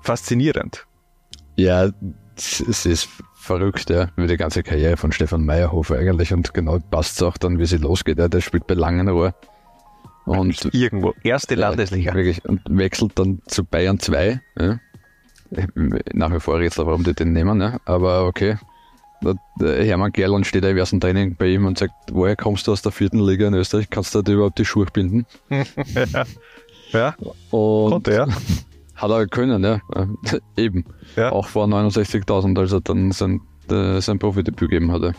faszinierend. 0.00 0.86
Ja, 1.56 1.90
es 2.36 2.86
ist 2.86 3.08
verrückt, 3.34 3.90
ja, 3.90 4.08
wie 4.16 4.26
die 4.26 4.38
ganze 4.38 4.62
Karriere 4.62 4.96
von 4.96 5.12
Stefan 5.12 5.44
Meyerhofer 5.44 5.98
eigentlich 5.98 6.32
und 6.32 6.54
genau 6.54 6.78
passt 6.90 7.16
es 7.16 7.22
auch 7.22 7.36
dann, 7.36 7.58
wie 7.58 7.66
sie 7.66 7.76
losgeht. 7.76 8.18
Ja, 8.18 8.28
der 8.28 8.40
spielt 8.40 8.66
bei 8.66 8.74
Langenrohr. 8.74 9.34
Und 10.24 10.72
irgendwo, 10.72 11.12
erste 11.22 11.54
Landesliga. 11.54 12.14
Wirklich, 12.14 12.42
und 12.46 12.62
wechselt 12.70 13.18
dann 13.18 13.42
zu 13.46 13.64
Bayern 13.64 13.98
2. 13.98 14.40
Ja. 14.58 14.80
Nach 16.14 16.32
wie 16.32 16.40
vor 16.40 16.58
Rätsel, 16.60 16.86
warum 16.86 17.04
die 17.04 17.12
den 17.12 17.32
nehmen, 17.32 17.60
ja. 17.60 17.78
aber 17.84 18.24
okay, 18.24 18.56
Hermann 19.60 20.12
Gerland 20.12 20.46
steht 20.46 20.64
im 20.64 20.76
ersten 20.76 21.00
Training 21.00 21.36
bei 21.36 21.48
ihm 21.48 21.66
und 21.66 21.78
sagt, 21.78 21.94
woher 22.12 22.36
kommst 22.36 22.66
du 22.66 22.72
aus 22.72 22.82
der 22.82 22.92
vierten 22.92 23.20
Liga 23.20 23.48
in 23.48 23.54
Österreich? 23.54 23.90
Kannst 23.90 24.14
du 24.14 24.22
da 24.22 24.32
überhaupt 24.32 24.58
die 24.58 24.64
Schuhe 24.64 24.86
binden? 24.92 25.26
ja. 25.50 25.64
ja. 26.92 27.14
Und 27.50 27.90
Konnte 27.90 28.12
er. 28.12 28.28
Hat 28.94 29.10
er 29.10 29.26
können, 29.26 29.64
ja. 29.64 29.80
Eben. 30.56 30.84
Ja. 31.16 31.32
Auch 31.32 31.46
vor 31.48 31.66
69.000, 31.66 32.58
als 32.58 32.72
er 32.72 32.80
dann 32.80 33.10
sein, 33.10 33.40
äh, 33.70 34.00
sein 34.00 34.18
Profidebüt 34.18 34.70
gegeben 34.70 34.92
hatte. 34.92 35.14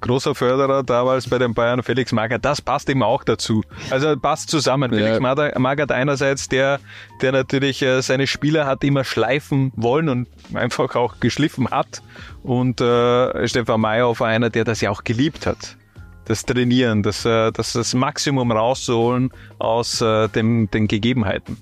Großer 0.00 0.34
Förderer 0.34 0.82
damals 0.82 1.28
bei 1.28 1.38
den 1.38 1.54
Bayern, 1.54 1.82
Felix 1.82 2.12
Magath, 2.12 2.44
das 2.44 2.60
passt 2.60 2.88
eben 2.88 3.02
auch 3.02 3.24
dazu. 3.24 3.62
Also 3.90 4.16
passt 4.16 4.50
zusammen. 4.50 4.92
Ja. 4.92 5.18
Felix 5.18 5.20
Magath 5.58 5.92
einerseits, 5.92 6.48
der, 6.48 6.80
der 7.22 7.32
natürlich 7.32 7.82
äh, 7.82 8.02
seine 8.02 8.26
Spieler 8.26 8.66
hat 8.66 8.84
immer 8.84 9.04
schleifen 9.04 9.72
wollen 9.76 10.08
und 10.08 10.28
einfach 10.54 10.94
auch 10.96 11.20
geschliffen 11.20 11.70
hat. 11.70 12.02
Und 12.42 12.80
äh, 12.80 13.46
Stefan 13.48 13.80
Mayhofer 13.80 14.26
einer, 14.26 14.50
der 14.50 14.64
das 14.64 14.80
ja 14.80 14.90
auch 14.90 15.04
geliebt 15.04 15.46
hat. 15.46 15.76
Das 16.24 16.44
Trainieren, 16.44 17.02
das, 17.02 17.24
äh, 17.24 17.50
das, 17.52 17.72
das 17.72 17.94
Maximum 17.94 18.52
rauszuholen 18.52 19.30
aus 19.58 20.00
äh, 20.00 20.28
dem, 20.28 20.70
den 20.70 20.86
Gegebenheiten. 20.86 21.56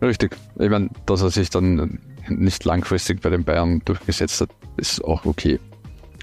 Richtig. 0.00 0.36
Ich 0.58 0.68
meine, 0.68 0.90
dass 1.06 1.22
er 1.22 1.30
sich 1.30 1.50
dann 1.50 2.00
nicht 2.28 2.64
langfristig 2.64 3.20
bei 3.20 3.30
den 3.30 3.44
Bayern 3.44 3.82
durchgesetzt 3.84 4.40
hat, 4.40 4.50
ist 4.76 5.04
auch 5.04 5.24
okay. 5.24 5.60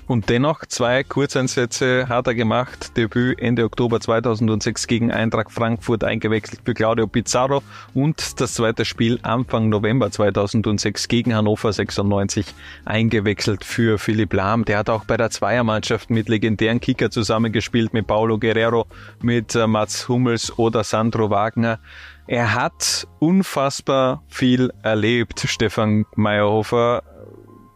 Und 0.09 0.27
dennoch 0.27 0.65
zwei 0.65 1.03
Kurzeinsätze 1.03 2.09
hat 2.09 2.25
er 2.25 2.33
gemacht. 2.33 2.97
Debüt 2.97 3.39
Ende 3.39 3.63
Oktober 3.63 3.99
2006 3.99 4.87
gegen 4.87 5.11
Eintracht 5.11 5.51
Frankfurt 5.51 6.03
eingewechselt 6.03 6.61
für 6.65 6.73
Claudio 6.73 7.05
Pizarro 7.05 7.61
und 7.93 8.41
das 8.41 8.55
zweite 8.55 8.85
Spiel 8.85 9.19
Anfang 9.21 9.69
November 9.69 10.09
2006 10.09 11.09
gegen 11.09 11.35
Hannover 11.35 11.71
96 11.71 12.55
eingewechselt 12.85 13.63
für 13.63 13.99
Philipp 13.99 14.33
Lahm. 14.33 14.65
Der 14.65 14.79
hat 14.79 14.89
auch 14.89 15.05
bei 15.05 15.15
der 15.15 15.29
Zweiermannschaft 15.29 16.09
mit 16.09 16.27
legendären 16.27 16.81
Kicker 16.81 17.11
zusammengespielt, 17.11 17.93
mit 17.93 18.07
Paulo 18.07 18.39
Guerrero, 18.39 18.87
mit 19.21 19.53
äh, 19.53 19.67
Mats 19.67 20.09
Hummels 20.09 20.57
oder 20.57 20.83
Sandro 20.83 21.29
Wagner. 21.29 21.77
Er 22.25 22.55
hat 22.55 23.07
unfassbar 23.19 24.23
viel 24.27 24.71
erlebt, 24.81 25.41
Stefan 25.47 26.05
Meyerhofer. 26.15 27.03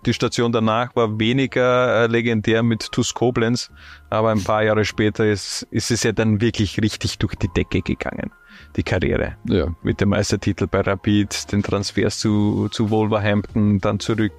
Die 0.06 0.14
Station 0.14 0.52
danach 0.52 0.96
war 0.96 1.18
weniger 1.20 2.04
äh, 2.04 2.08
legendär 2.08 2.62
mit 2.62 2.92
TuS 2.92 3.14
Koblenz, 3.14 3.72
aber 4.10 4.32
ein 4.32 4.44
paar 4.44 4.64
Jahre 4.64 4.84
später 4.84 5.26
ist, 5.26 5.66
ist 5.72 5.92
es 5.92 6.04
ja 6.04 6.12
dann 6.12 6.42
wirklich 6.42 6.82
richtig 6.82 7.20
durch 7.20 7.36
die 7.36 7.48
Decke 7.48 7.82
gegangen, 7.82 8.32
die 8.76 8.84
Karriere. 8.84 9.38
Ja. 9.48 9.68
Mit 9.82 10.02
dem 10.02 10.10
Meistertitel 10.10 10.68
bei 10.68 10.82
Rapid, 10.82 11.52
den 11.54 11.64
Transfers 11.64 12.20
zu, 12.20 12.68
zu 12.70 12.90
Wolverhampton, 12.90 13.80
dann 13.80 14.00
zurück 14.00 14.34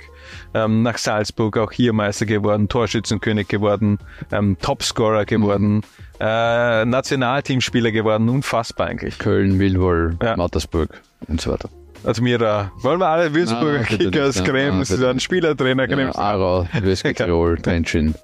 ähm, 0.53 0.83
nach 0.83 0.99
Salzburg, 0.99 1.57
auch 1.57 1.73
hier 1.73 1.95
Meister 1.95 2.27
geworden, 2.27 2.69
Torschützenkönig 2.69 3.49
geworden, 3.49 3.99
ähm, 4.33 4.59
Topscorer 4.61 5.25
geworden, 5.25 5.81
äh, 6.21 6.85
Nationalteamspieler 6.85 7.91
geworden, 7.91 8.29
unfassbar 8.29 8.89
eigentlich. 8.89 9.19
Köln, 9.19 9.57
Millwall, 9.57 10.17
ja. 10.23 10.37
Mattersburg 10.37 11.01
und 11.27 11.41
so 11.41 11.53
weiter. 11.53 11.71
Admira. 12.05 12.73
Wollen 12.77 13.01
wir 13.01 13.09
alle 13.09 13.35
Würzburger 13.35 13.79
Nein, 13.79 13.85
Kickers, 13.87 14.37
ja, 14.37 14.45
Krems, 14.45 14.89
ja, 14.91 14.97
dann 14.97 15.21
Spielertrainer 15.21 15.87
Krems. 15.87 16.17
Ja, 16.17 16.23
Aarau, 16.23 16.67
Westtirol, 16.81 17.55
Trenčín. 17.57 18.15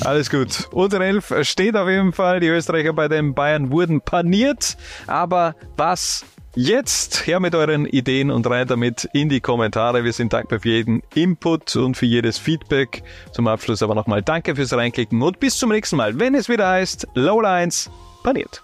Alles 0.00 0.30
gut. 0.30 0.68
Unter 0.72 1.00
elf 1.00 1.32
steht 1.42 1.76
auf 1.76 1.88
jeden 1.88 2.12
Fall. 2.12 2.40
Die 2.40 2.48
Österreicher 2.48 2.92
bei 2.92 3.08
den 3.08 3.34
Bayern 3.34 3.70
wurden 3.70 4.00
paniert. 4.00 4.76
Aber 5.06 5.54
was 5.76 6.24
jetzt? 6.54 7.26
Her 7.26 7.40
mit 7.40 7.54
euren 7.54 7.86
Ideen 7.86 8.30
und 8.30 8.46
rein 8.48 8.66
damit 8.66 9.08
in 9.12 9.28
die 9.28 9.40
Kommentare. 9.40 10.04
Wir 10.04 10.12
sind 10.12 10.32
dankbar 10.32 10.60
für 10.60 10.68
jeden 10.68 11.02
Input 11.14 11.74
und 11.76 11.96
für 11.96 12.06
jedes 12.06 12.38
Feedback. 12.38 13.02
Zum 13.32 13.46
Abschluss 13.46 13.82
aber 13.82 13.94
nochmal 13.94 14.22
danke 14.22 14.54
fürs 14.54 14.72
Reinklicken 14.72 15.22
und 15.22 15.40
bis 15.40 15.56
zum 15.56 15.70
nächsten 15.70 15.96
Mal, 15.96 16.18
wenn 16.18 16.34
es 16.34 16.48
wieder 16.48 16.68
heißt 16.68 17.08
Low 17.14 17.40
Lines 17.40 17.90
paniert. 18.22 18.62